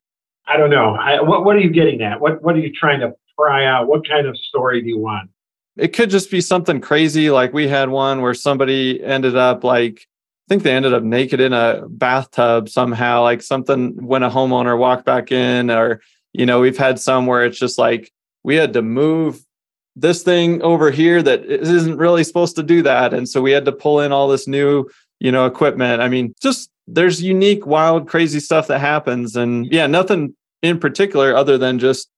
I 0.46 0.56
don't 0.56 0.70
know. 0.70 0.94
I, 0.94 1.20
what 1.20 1.44
What 1.44 1.56
are 1.56 1.60
you 1.60 1.70
getting 1.70 2.02
at? 2.02 2.20
What 2.20 2.42
What 2.42 2.54
are 2.54 2.60
you 2.60 2.72
trying 2.72 3.00
to 3.00 3.14
pry 3.36 3.64
out? 3.64 3.86
What 3.88 4.06
kind 4.06 4.26
of 4.26 4.36
story 4.36 4.82
do 4.82 4.88
you 4.88 4.98
want? 4.98 5.30
it 5.76 5.88
could 5.88 6.10
just 6.10 6.30
be 6.30 6.40
something 6.40 6.80
crazy. 6.80 7.30
Like 7.30 7.52
we 7.52 7.68
had 7.68 7.88
one 7.88 8.20
where 8.20 8.34
somebody 8.34 9.02
ended 9.02 9.36
up 9.36 9.64
like, 9.64 10.06
I 10.46 10.48
think 10.48 10.62
they 10.62 10.74
ended 10.74 10.92
up 10.92 11.02
naked 11.02 11.40
in 11.40 11.52
a 11.52 11.84
bathtub 11.88 12.68
somehow, 12.68 13.22
like 13.22 13.42
something 13.42 14.04
when 14.04 14.22
a 14.22 14.30
homeowner 14.30 14.76
walked 14.76 15.06
back 15.06 15.32
in, 15.32 15.70
or, 15.70 16.00
you 16.32 16.44
know, 16.44 16.60
we've 16.60 16.76
had 16.76 16.98
some 16.98 17.26
where 17.26 17.44
it's 17.44 17.58
just 17.58 17.78
like 17.78 18.12
we 18.42 18.56
had 18.56 18.72
to 18.74 18.82
move 18.82 19.42
this 19.96 20.22
thing 20.22 20.62
over 20.62 20.90
here 20.90 21.22
that 21.22 21.44
isn't 21.44 21.96
really 21.96 22.24
supposed 22.24 22.56
to 22.56 22.62
do 22.62 22.82
that. 22.82 23.12
And 23.12 23.28
so 23.28 23.40
we 23.42 23.52
had 23.52 23.64
to 23.66 23.72
pull 23.72 24.00
in 24.00 24.12
all 24.12 24.28
this 24.28 24.48
new, 24.48 24.88
you 25.20 25.30
know, 25.30 25.46
equipment. 25.46 26.00
I 26.00 26.08
mean, 26.08 26.34
just 26.40 26.70
there's 26.86 27.22
unique, 27.22 27.66
wild, 27.66 28.08
crazy 28.08 28.40
stuff 28.40 28.68
that 28.68 28.78
happens. 28.80 29.36
And 29.36 29.66
yeah, 29.72 29.86
nothing 29.86 30.34
in 30.62 30.78
particular 30.78 31.36
other 31.36 31.58
than 31.58 31.78
just 31.78 32.08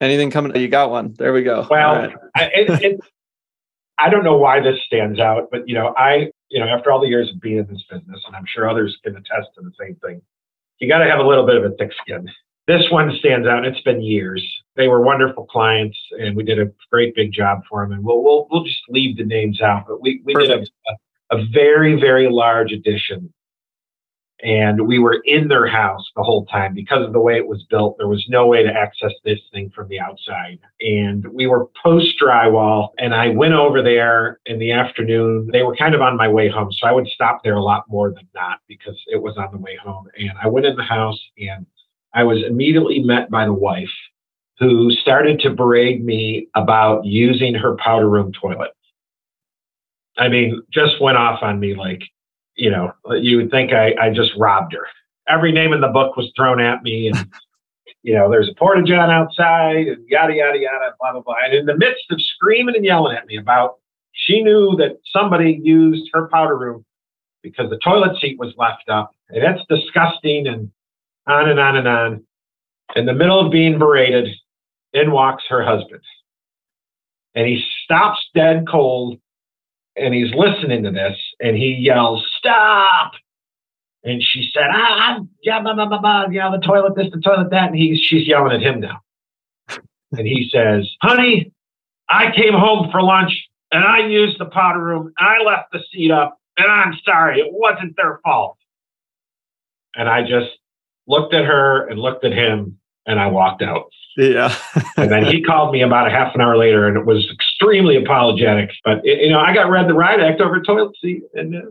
Anything 0.00 0.30
coming? 0.30 0.54
You 0.56 0.68
got 0.68 0.90
one. 0.90 1.14
There 1.18 1.32
we 1.32 1.42
go. 1.42 1.66
Well, 1.70 1.94
right. 1.94 2.14
I, 2.34 2.44
it, 2.54 2.82
it, 2.82 3.00
I 3.98 4.10
don't 4.10 4.24
know 4.24 4.36
why 4.36 4.60
this 4.60 4.78
stands 4.84 5.20
out, 5.20 5.48
but 5.50 5.68
you 5.68 5.74
know, 5.74 5.94
I, 5.96 6.30
you 6.50 6.60
know, 6.60 6.66
after 6.66 6.90
all 6.90 7.00
the 7.00 7.08
years 7.08 7.30
of 7.30 7.40
being 7.40 7.58
in 7.58 7.66
this 7.66 7.82
business, 7.90 8.20
and 8.26 8.34
I'm 8.34 8.44
sure 8.46 8.68
others 8.68 8.96
can 9.04 9.16
attest 9.16 9.48
to 9.54 9.62
the 9.62 9.72
same 9.80 9.94
thing, 9.96 10.20
you 10.78 10.88
got 10.88 10.98
to 10.98 11.08
have 11.08 11.20
a 11.20 11.26
little 11.26 11.46
bit 11.46 11.56
of 11.56 11.64
a 11.64 11.70
thick 11.76 11.92
skin. 12.02 12.28
This 12.66 12.82
one 12.90 13.16
stands 13.18 13.46
out. 13.46 13.64
It's 13.64 13.80
been 13.82 14.02
years. 14.02 14.44
They 14.76 14.88
were 14.88 15.00
wonderful 15.00 15.46
clients, 15.46 15.98
and 16.18 16.36
we 16.36 16.42
did 16.42 16.58
a 16.58 16.70
great 16.90 17.14
big 17.14 17.32
job 17.32 17.62
for 17.68 17.84
them. 17.84 17.92
And 17.92 18.04
we'll 18.04 18.22
we'll, 18.22 18.46
we'll 18.50 18.64
just 18.64 18.82
leave 18.88 19.16
the 19.16 19.24
names 19.24 19.60
out, 19.60 19.84
but 19.86 20.00
we 20.00 20.22
we 20.24 20.34
Perfect. 20.34 20.64
did 20.64 20.70
a, 21.32 21.36
a 21.36 21.46
very 21.52 22.00
very 22.00 22.28
large 22.30 22.72
addition 22.72 23.32
and 24.44 24.86
we 24.86 24.98
were 24.98 25.22
in 25.24 25.48
their 25.48 25.66
house 25.66 26.10
the 26.14 26.22
whole 26.22 26.44
time 26.46 26.74
because 26.74 27.04
of 27.04 27.14
the 27.14 27.20
way 27.20 27.36
it 27.36 27.46
was 27.46 27.64
built. 27.70 27.96
There 27.96 28.08
was 28.08 28.24
no 28.28 28.46
way 28.46 28.62
to 28.62 28.70
access 28.70 29.12
this 29.24 29.38
thing 29.52 29.70
from 29.74 29.88
the 29.88 29.98
outside. 29.98 30.58
And 30.80 31.26
we 31.28 31.46
were 31.46 31.66
post 31.82 32.20
drywall. 32.22 32.90
And 32.98 33.14
I 33.14 33.28
went 33.28 33.54
over 33.54 33.82
there 33.82 34.40
in 34.44 34.58
the 34.58 34.72
afternoon. 34.72 35.48
They 35.50 35.62
were 35.62 35.74
kind 35.74 35.94
of 35.94 36.02
on 36.02 36.18
my 36.18 36.28
way 36.28 36.50
home. 36.50 36.70
So 36.72 36.86
I 36.86 36.92
would 36.92 37.06
stop 37.08 37.40
there 37.42 37.54
a 37.54 37.62
lot 37.62 37.84
more 37.88 38.12
than 38.12 38.28
not 38.34 38.58
because 38.68 39.00
it 39.06 39.22
was 39.22 39.36
on 39.38 39.48
the 39.50 39.58
way 39.58 39.76
home. 39.82 40.08
And 40.18 40.32
I 40.42 40.48
went 40.48 40.66
in 40.66 40.76
the 40.76 40.82
house 40.82 41.20
and 41.38 41.64
I 42.12 42.24
was 42.24 42.44
immediately 42.46 42.98
met 43.00 43.30
by 43.30 43.46
the 43.46 43.54
wife 43.54 43.88
who 44.58 44.90
started 44.90 45.40
to 45.40 45.50
berate 45.50 46.04
me 46.04 46.48
about 46.54 47.04
using 47.04 47.54
her 47.54 47.76
powder 47.76 48.08
room 48.08 48.32
toilet. 48.32 48.70
I 50.16 50.28
mean, 50.28 50.62
just 50.72 51.00
went 51.00 51.18
off 51.18 51.42
on 51.42 51.58
me 51.58 51.74
like, 51.74 52.02
you 52.56 52.70
know, 52.70 52.92
you 53.20 53.36
would 53.38 53.50
think 53.50 53.72
I, 53.72 53.94
I 54.00 54.10
just 54.10 54.30
robbed 54.38 54.72
her. 54.74 54.86
Every 55.28 55.50
name 55.50 55.72
in 55.72 55.80
the 55.80 55.88
book 55.88 56.16
was 56.16 56.30
thrown 56.36 56.60
at 56.60 56.82
me, 56.82 57.08
and 57.08 57.28
you 58.02 58.14
know, 58.14 58.30
there's 58.30 58.48
a 58.48 58.54
porta 58.54 58.82
john 58.84 59.10
outside, 59.10 59.88
and 59.88 60.08
yada 60.08 60.34
yada 60.34 60.58
yada, 60.58 60.94
blah 61.00 61.12
blah 61.12 61.22
blah. 61.22 61.34
And 61.44 61.54
in 61.54 61.66
the 61.66 61.76
midst 61.76 62.04
of 62.10 62.20
screaming 62.20 62.76
and 62.76 62.84
yelling 62.84 63.16
at 63.16 63.26
me 63.26 63.38
about, 63.38 63.76
she 64.12 64.42
knew 64.42 64.76
that 64.76 64.98
somebody 65.12 65.58
used 65.62 66.08
her 66.12 66.28
powder 66.28 66.56
room 66.56 66.84
because 67.42 67.70
the 67.70 67.78
toilet 67.78 68.16
seat 68.20 68.38
was 68.38 68.54
left 68.56 68.88
up, 68.88 69.10
and 69.30 69.42
that's 69.42 69.62
disgusting, 69.68 70.46
and 70.46 70.70
on 71.26 71.48
and 71.48 71.58
on 71.58 71.76
and 71.76 71.88
on. 71.88 72.24
In 72.94 73.06
the 73.06 73.14
middle 73.14 73.44
of 73.44 73.50
being 73.50 73.78
berated, 73.78 74.28
in 74.94 75.10
walks 75.12 75.44
her 75.50 75.62
husband, 75.62 76.00
and 77.34 77.46
he 77.46 77.62
stops 77.84 78.26
dead 78.34 78.64
cold 78.66 79.18
and 79.96 80.14
he's 80.14 80.32
listening 80.34 80.82
to 80.84 80.90
this 80.90 81.18
and 81.40 81.56
he 81.56 81.74
yells, 81.74 82.24
Stop! 82.38 83.12
And 84.02 84.22
she 84.22 84.50
said, 84.52 84.66
ah, 84.70 85.20
yeah, 85.42 85.60
blah, 85.60 85.74
blah, 85.74 85.86
blah, 85.86 85.98
blah, 85.98 86.26
yeah, 86.30 86.50
the 86.50 86.58
toilet 86.58 86.94
this, 86.94 87.06
the 87.10 87.20
toilet 87.20 87.50
that. 87.50 87.70
And 87.70 87.76
he's, 87.76 87.98
she's 88.00 88.28
yelling 88.28 88.52
at 88.52 88.60
him 88.60 88.80
now. 88.80 89.00
and 90.12 90.26
he 90.26 90.50
says, 90.52 90.88
Honey, 91.00 91.52
I 92.08 92.30
came 92.34 92.52
home 92.52 92.90
for 92.90 93.02
lunch 93.02 93.32
and 93.72 93.82
I 93.82 94.06
used 94.06 94.38
the 94.38 94.44
powder 94.46 94.82
room 94.82 95.06
and 95.06 95.28
I 95.28 95.42
left 95.42 95.72
the 95.72 95.80
seat 95.90 96.10
up 96.10 96.38
and 96.58 96.70
I'm 96.70 96.94
sorry, 97.04 97.40
it 97.40 97.48
wasn't 97.50 97.96
their 97.96 98.20
fault. 98.22 98.58
And 99.96 100.08
I 100.08 100.22
just 100.22 100.50
looked 101.06 101.32
at 101.32 101.44
her 101.44 101.88
and 101.88 101.98
looked 101.98 102.24
at 102.24 102.32
him 102.32 102.78
and 103.06 103.20
I 103.20 103.26
walked 103.26 103.62
out. 103.62 103.90
Yeah. 104.16 104.54
and 104.96 105.10
then 105.10 105.24
he 105.24 105.42
called 105.42 105.72
me 105.72 105.82
about 105.82 106.06
a 106.06 106.10
half 106.10 106.34
an 106.34 106.40
hour 106.40 106.56
later 106.56 106.86
and 106.86 106.96
it 106.96 107.04
was 107.04 107.28
extremely 107.32 107.96
apologetic. 107.96 108.70
But, 108.84 109.04
it, 109.04 109.22
you 109.22 109.30
know, 109.30 109.40
I 109.40 109.52
got 109.52 109.68
read 109.68 109.88
the 109.88 109.94
riot 109.94 110.20
act 110.20 110.40
over 110.40 110.56
a 110.56 110.62
toilet 110.64 110.94
seat. 111.00 111.22
And 111.34 111.56
uh, 111.56 111.70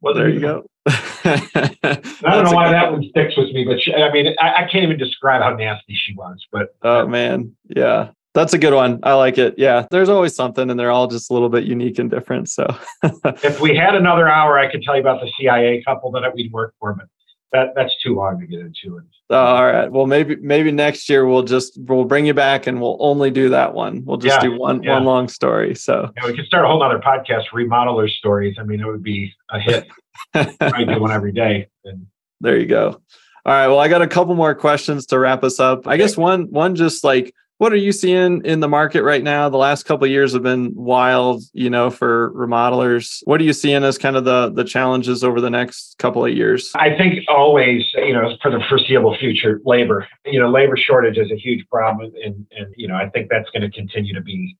Well, 0.00 0.14
there 0.14 0.28
you 0.28 0.40
go. 0.40 0.66
I 0.86 2.20
don't 2.22 2.44
know 2.44 2.52
why 2.52 2.70
that 2.70 2.92
one 2.92 3.08
sticks 3.08 3.36
with 3.36 3.52
me, 3.52 3.64
but 3.64 3.80
she, 3.80 3.94
I 3.94 4.12
mean, 4.12 4.34
I, 4.38 4.64
I, 4.64 4.68
can't 4.70 4.84
even 4.84 4.98
describe 4.98 5.40
how 5.40 5.54
nasty 5.54 5.94
she 5.94 6.14
was. 6.14 6.44
But 6.52 6.74
oh 6.82 7.06
man, 7.06 7.56
yeah, 7.74 8.10
that's 8.34 8.52
a 8.52 8.58
good 8.58 8.74
one. 8.74 9.00
I 9.02 9.14
like 9.14 9.38
it. 9.38 9.54
Yeah, 9.56 9.86
there's 9.90 10.10
always 10.10 10.34
something, 10.34 10.68
and 10.68 10.78
they're 10.78 10.90
all 10.90 11.06
just 11.06 11.30
a 11.30 11.32
little 11.32 11.48
bit 11.48 11.64
unique 11.64 11.98
and 11.98 12.10
different. 12.10 12.50
So, 12.50 12.66
if 13.02 13.62
we 13.62 13.74
had 13.74 13.94
another 13.94 14.28
hour, 14.28 14.58
I 14.58 14.70
could 14.70 14.82
tell 14.82 14.94
you 14.94 15.00
about 15.00 15.22
the 15.22 15.30
CIA 15.38 15.82
couple 15.84 16.10
that 16.10 16.34
we'd 16.34 16.52
work 16.52 16.74
for, 16.78 16.92
but 16.92 17.06
that 17.54 17.72
that's 17.76 17.94
too 18.02 18.18
hard 18.18 18.40
to 18.40 18.46
get 18.46 18.60
into. 18.60 19.00
Oh, 19.30 19.36
all 19.36 19.64
right. 19.64 19.90
Well, 19.90 20.06
maybe 20.06 20.36
maybe 20.36 20.72
next 20.72 21.08
year 21.08 21.24
we'll 21.24 21.44
just 21.44 21.78
we'll 21.80 22.04
bring 22.04 22.26
you 22.26 22.34
back 22.34 22.66
and 22.66 22.80
we'll 22.80 22.96
only 22.98 23.30
do 23.30 23.48
that 23.50 23.74
one. 23.74 24.04
We'll 24.04 24.18
just 24.18 24.42
yeah, 24.42 24.48
do 24.48 24.58
one 24.58 24.82
yeah. 24.82 24.94
one 24.94 25.04
long 25.04 25.28
story. 25.28 25.74
So 25.76 26.10
yeah, 26.16 26.26
we 26.26 26.36
could 26.36 26.46
start 26.46 26.64
a 26.64 26.68
whole 26.68 26.82
other 26.82 26.98
podcast, 26.98 27.44
remodeler 27.54 28.10
stories. 28.10 28.56
I 28.58 28.64
mean, 28.64 28.80
it 28.80 28.86
would 28.86 29.04
be 29.04 29.32
a 29.50 29.60
hit. 29.60 29.86
I 30.34 30.84
do 30.84 31.00
one 31.00 31.12
every 31.12 31.32
day. 31.32 31.68
And 31.84 32.06
there 32.40 32.58
you 32.58 32.66
go. 32.66 33.00
All 33.46 33.52
right. 33.52 33.68
Well, 33.68 33.78
I 33.78 33.88
got 33.88 34.02
a 34.02 34.08
couple 34.08 34.34
more 34.34 34.54
questions 34.54 35.06
to 35.06 35.18
wrap 35.18 35.44
us 35.44 35.60
up. 35.60 35.86
I 35.86 35.96
guess 35.96 36.16
one 36.16 36.50
one 36.50 36.74
just 36.74 37.04
like 37.04 37.32
what 37.58 37.72
are 37.72 37.76
you 37.76 37.92
seeing 37.92 38.44
in 38.44 38.60
the 38.60 38.68
market 38.68 39.02
right 39.04 39.22
now? 39.22 39.48
The 39.48 39.56
last 39.56 39.84
couple 39.84 40.04
of 40.04 40.10
years 40.10 40.32
have 40.32 40.42
been 40.42 40.72
wild, 40.74 41.42
you 41.52 41.70
know, 41.70 41.88
for 41.88 42.32
remodelers. 42.32 43.20
What 43.24 43.40
are 43.40 43.44
you 43.44 43.52
seeing 43.52 43.84
as 43.84 43.96
kind 43.96 44.16
of 44.16 44.24
the 44.24 44.50
the 44.50 44.64
challenges 44.64 45.22
over 45.22 45.40
the 45.40 45.50
next 45.50 45.96
couple 45.98 46.24
of 46.24 46.32
years? 46.32 46.72
I 46.74 46.96
think 46.96 47.20
always, 47.28 47.84
you 47.94 48.12
know, 48.12 48.36
for 48.42 48.50
the 48.50 48.60
foreseeable 48.68 49.16
future, 49.18 49.60
labor. 49.64 50.06
You 50.26 50.40
know, 50.40 50.50
labor 50.50 50.76
shortage 50.76 51.16
is 51.16 51.30
a 51.30 51.36
huge 51.36 51.66
problem, 51.68 52.12
and 52.24 52.46
and 52.56 52.74
you 52.76 52.88
know, 52.88 52.96
I 52.96 53.08
think 53.08 53.28
that's 53.30 53.48
going 53.50 53.62
to 53.62 53.70
continue 53.70 54.14
to 54.14 54.22
be 54.22 54.56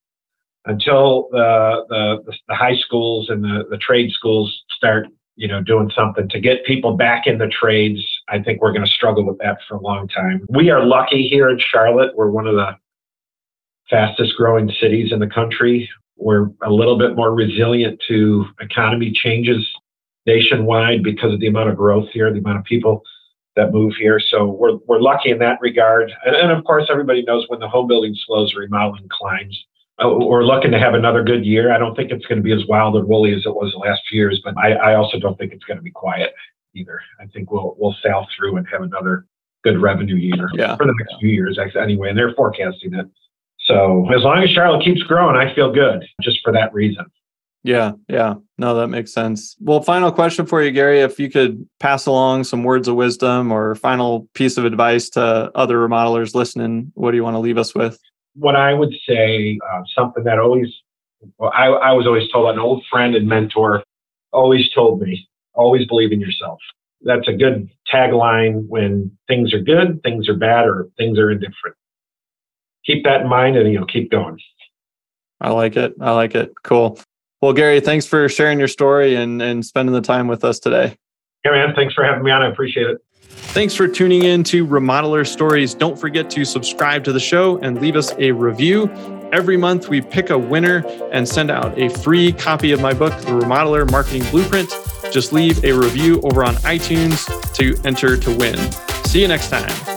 until 0.66 1.28
the 1.33 1.85
the, 1.88 2.33
the 2.48 2.54
high 2.54 2.76
schools 2.76 3.28
and 3.28 3.42
the, 3.42 3.64
the 3.70 3.76
trade 3.76 4.12
schools 4.12 4.62
start, 4.70 5.09
you 5.35 5.48
know, 5.48 5.61
doing 5.61 5.90
something 5.96 6.28
to 6.28 6.38
get 6.38 6.64
people 6.64 6.96
back 6.96 7.26
in 7.26 7.38
the 7.38 7.48
trades. 7.48 8.00
I 8.28 8.38
think 8.38 8.62
we're 8.62 8.72
going 8.72 8.85
to 8.85 8.90
struggle 8.90 9.26
with 9.26 9.38
that 9.38 9.59
for 9.68 9.74
a 9.74 9.80
long 9.80 10.07
time. 10.07 10.46
We 10.48 10.70
are 10.70 10.85
lucky 10.85 11.28
here 11.28 11.50
in 11.50 11.59
Charlotte. 11.59 12.12
We're 12.16 12.30
one 12.30 12.46
of 12.46 12.54
the 12.54 12.76
fastest 13.90 14.35
growing 14.37 14.70
cities 14.81 15.12
in 15.12 15.18
the 15.18 15.27
country. 15.27 15.88
We're 16.16 16.51
a 16.62 16.70
little 16.70 16.97
bit 16.99 17.16
more 17.16 17.35
resilient 17.35 18.01
to 18.09 18.47
economy 18.61 19.12
changes 19.12 19.66
nationwide 20.27 21.03
because 21.03 21.33
of 21.33 21.40
the 21.40 21.49
amount 21.49 21.70
of 21.70 21.77
growth 21.77 22.09
here, 22.12 22.33
the 22.33 22.38
amount 22.38 22.59
of 22.59 22.64
people 22.64 23.03
that 23.57 23.73
move 23.73 23.92
here. 23.99 24.18
So 24.18 24.47
we're, 24.47 24.79
we're 24.87 25.01
lucky 25.01 25.31
in 25.31 25.38
that 25.38 25.59
regard. 25.61 26.12
And, 26.25 26.35
and 26.35 26.51
of 26.51 26.64
course, 26.64 26.87
everybody 26.90 27.23
knows 27.23 27.44
when 27.49 27.61
the 27.61 27.68
home 27.68 27.87
building 27.87 28.16
slows, 28.27 28.55
remodeling 28.55 29.09
climbs. 29.11 29.59
Uh, 30.03 30.11
we're 30.11 30.44
looking 30.44 30.73
to 30.73 30.79
have 30.79 30.94
another 30.94 31.23
good 31.23 31.44
year. 31.44 31.73
I 31.73 31.79
don't 31.79 31.94
think 31.94 32.11
it's 32.11 32.27
going 32.27 32.38
to 32.38 32.42
be 32.42 32.53
as 32.53 32.66
wild 32.66 32.97
and 32.97 33.07
woolly 33.07 33.33
as 33.33 33.47
it 33.47 33.55
was 33.55 33.73
the 33.73 33.79
last 33.79 34.03
few 34.09 34.18
years, 34.18 34.40
but 34.44 34.57
I, 34.59 34.73
I 34.73 34.94
also 34.97 35.20
don't 35.20 35.38
think 35.38 35.53
it's 35.53 35.64
going 35.64 35.77
to 35.77 35.83
be 35.83 35.92
quiet 35.92 36.35
either. 36.75 37.01
I 37.20 37.27
think 37.27 37.53
we'll 37.53 37.77
we'll 37.79 37.94
sail 38.03 38.27
through 38.37 38.57
and 38.57 38.66
have 38.73 38.83
another 38.83 39.27
good 39.62 39.81
revenue 39.81 40.16
year 40.16 40.49
yeah. 40.55 40.77
for 40.77 40.85
the 40.85 40.94
next 40.99 41.14
few 41.20 41.31
years 41.31 41.59
anyway. 41.81 42.09
And 42.09 42.18
they're 42.18 42.35
forecasting 42.35 42.94
it. 42.94 43.07
So 43.64 44.07
as 44.14 44.22
long 44.22 44.42
as 44.42 44.50
Charlotte 44.50 44.85
keeps 44.85 45.03
growing, 45.03 45.37
I 45.37 45.55
feel 45.55 45.72
good 45.72 46.05
just 46.22 46.40
for 46.44 46.53
that 46.53 46.72
reason. 46.74 47.07
Yeah, 47.62 47.92
yeah. 48.11 48.35
No, 48.59 48.74
that 48.74 48.88
makes 48.88 49.12
sense. 49.12 49.57
Well, 49.59 49.81
final 49.81 50.12
question 50.12 50.44
for 50.44 50.62
you, 50.62 50.70
Gary. 50.70 51.00
If 51.00 51.18
you 51.18 51.31
could 51.31 51.66
pass 51.81 52.05
along 52.05 52.44
some 52.44 52.62
words 52.62 52.88
of 52.88 52.94
wisdom 52.94 53.50
or 53.50 53.74
final 53.74 54.29
piece 54.35 54.59
of 54.59 54.66
advice 54.66 55.09
to 55.11 55.50
other 55.55 55.79
remodelers 55.79 56.35
listening, 56.35 56.92
what 56.94 57.12
do 57.12 57.16
you 57.16 57.24
want 57.24 57.35
to 57.37 57.40
leave 57.40 57.57
us 57.57 57.74
with? 57.74 57.98
What 58.35 58.55
I 58.55 58.74
would 58.74 58.92
say, 59.09 59.59
uh, 59.72 59.81
something 59.96 60.24
that 60.24 60.38
always, 60.38 60.68
well, 61.38 61.53
I, 61.55 61.68
I 61.68 61.92
was 61.92 62.07
always 62.07 62.31
told, 62.31 62.50
an 62.55 62.59
old 62.59 62.85
friend 62.90 63.14
and 63.14 63.27
mentor 63.27 63.83
always 64.31 64.70
told 64.74 65.00
me, 65.00 65.27
always 65.55 65.87
believe 65.87 66.12
in 66.12 66.20
yourself. 66.20 66.59
That's 67.00 67.29
a 67.29 67.33
good 67.33 67.70
tagline 67.90 68.66
when 68.68 69.11
things 69.27 69.55
are 69.55 69.61
good, 69.61 70.03
things 70.03 70.29
are 70.29 70.37
bad, 70.37 70.66
or 70.66 70.88
things 70.98 71.18
are 71.18 71.31
indifferent 71.31 71.77
keep 72.87 73.05
that 73.05 73.23
in 73.23 73.29
mind 73.29 73.57
and 73.57 73.70
you 73.70 73.79
know 73.79 73.87
keep 73.87 74.11
going. 74.11 74.38
I 75.40 75.51
like 75.51 75.77
it. 75.77 75.94
I 76.01 76.12
like 76.12 76.35
it. 76.35 76.53
Cool. 76.62 76.99
Well, 77.42 77.53
Gary, 77.53 77.81
thanks 77.81 78.07
for 78.07 78.29
sharing 78.29 78.59
your 78.59 78.68
story 78.68 79.16
and 79.16 79.42
and 79.42 79.64
spending 79.64 79.94
the 79.94 80.01
time 80.01 80.29
with 80.29 80.44
us 80.44 80.59
today. 80.59 80.97
Yeah, 81.44 81.53
man. 81.53 81.75
Thanks 81.75 81.94
for 81.94 82.05
having 82.05 82.25
me 82.25 82.31
on. 82.31 82.42
I 82.42 82.49
appreciate 82.49 82.87
it. 82.87 82.99
Thanks 83.55 83.75
for 83.75 83.87
tuning 83.87 84.25
in 84.25 84.42
to 84.44 84.66
Remodeler 84.66 85.27
Stories. 85.27 85.75
Don't 85.75 85.99
forget 85.99 86.31
to 86.31 86.44
subscribe 86.44 87.05
to 87.05 87.12
the 87.12 87.20
show 87.20 87.59
and 87.59 87.81
leave 87.81 87.97
us 87.97 88.12
a 88.18 88.33
review. 88.33 88.90
Every 89.33 89.57
month, 89.57 89.88
we 89.88 90.01
pick 90.01 90.31
a 90.31 90.38
winner 90.38 90.85
and 91.12 91.29
send 91.29 91.51
out 91.51 91.79
a 91.79 91.88
free 91.88 92.33
copy 92.33 92.73
of 92.73 92.81
my 92.81 92.94
book, 92.94 93.12
The 93.20 93.33
Remodeler 93.33 93.90
Marketing 93.90 94.25
Blueprint. 94.31 94.70
Just 95.12 95.33
leave 95.33 95.62
a 95.64 95.73
review 95.73 96.20
over 96.23 96.44
on 96.44 96.55
iTunes 96.57 97.27
to 97.55 97.77
enter 97.87 98.16
to 98.16 98.37
win. 98.37 98.57
See 99.05 99.23
you 99.23 99.29
next 99.29 99.51
time. 99.51 99.93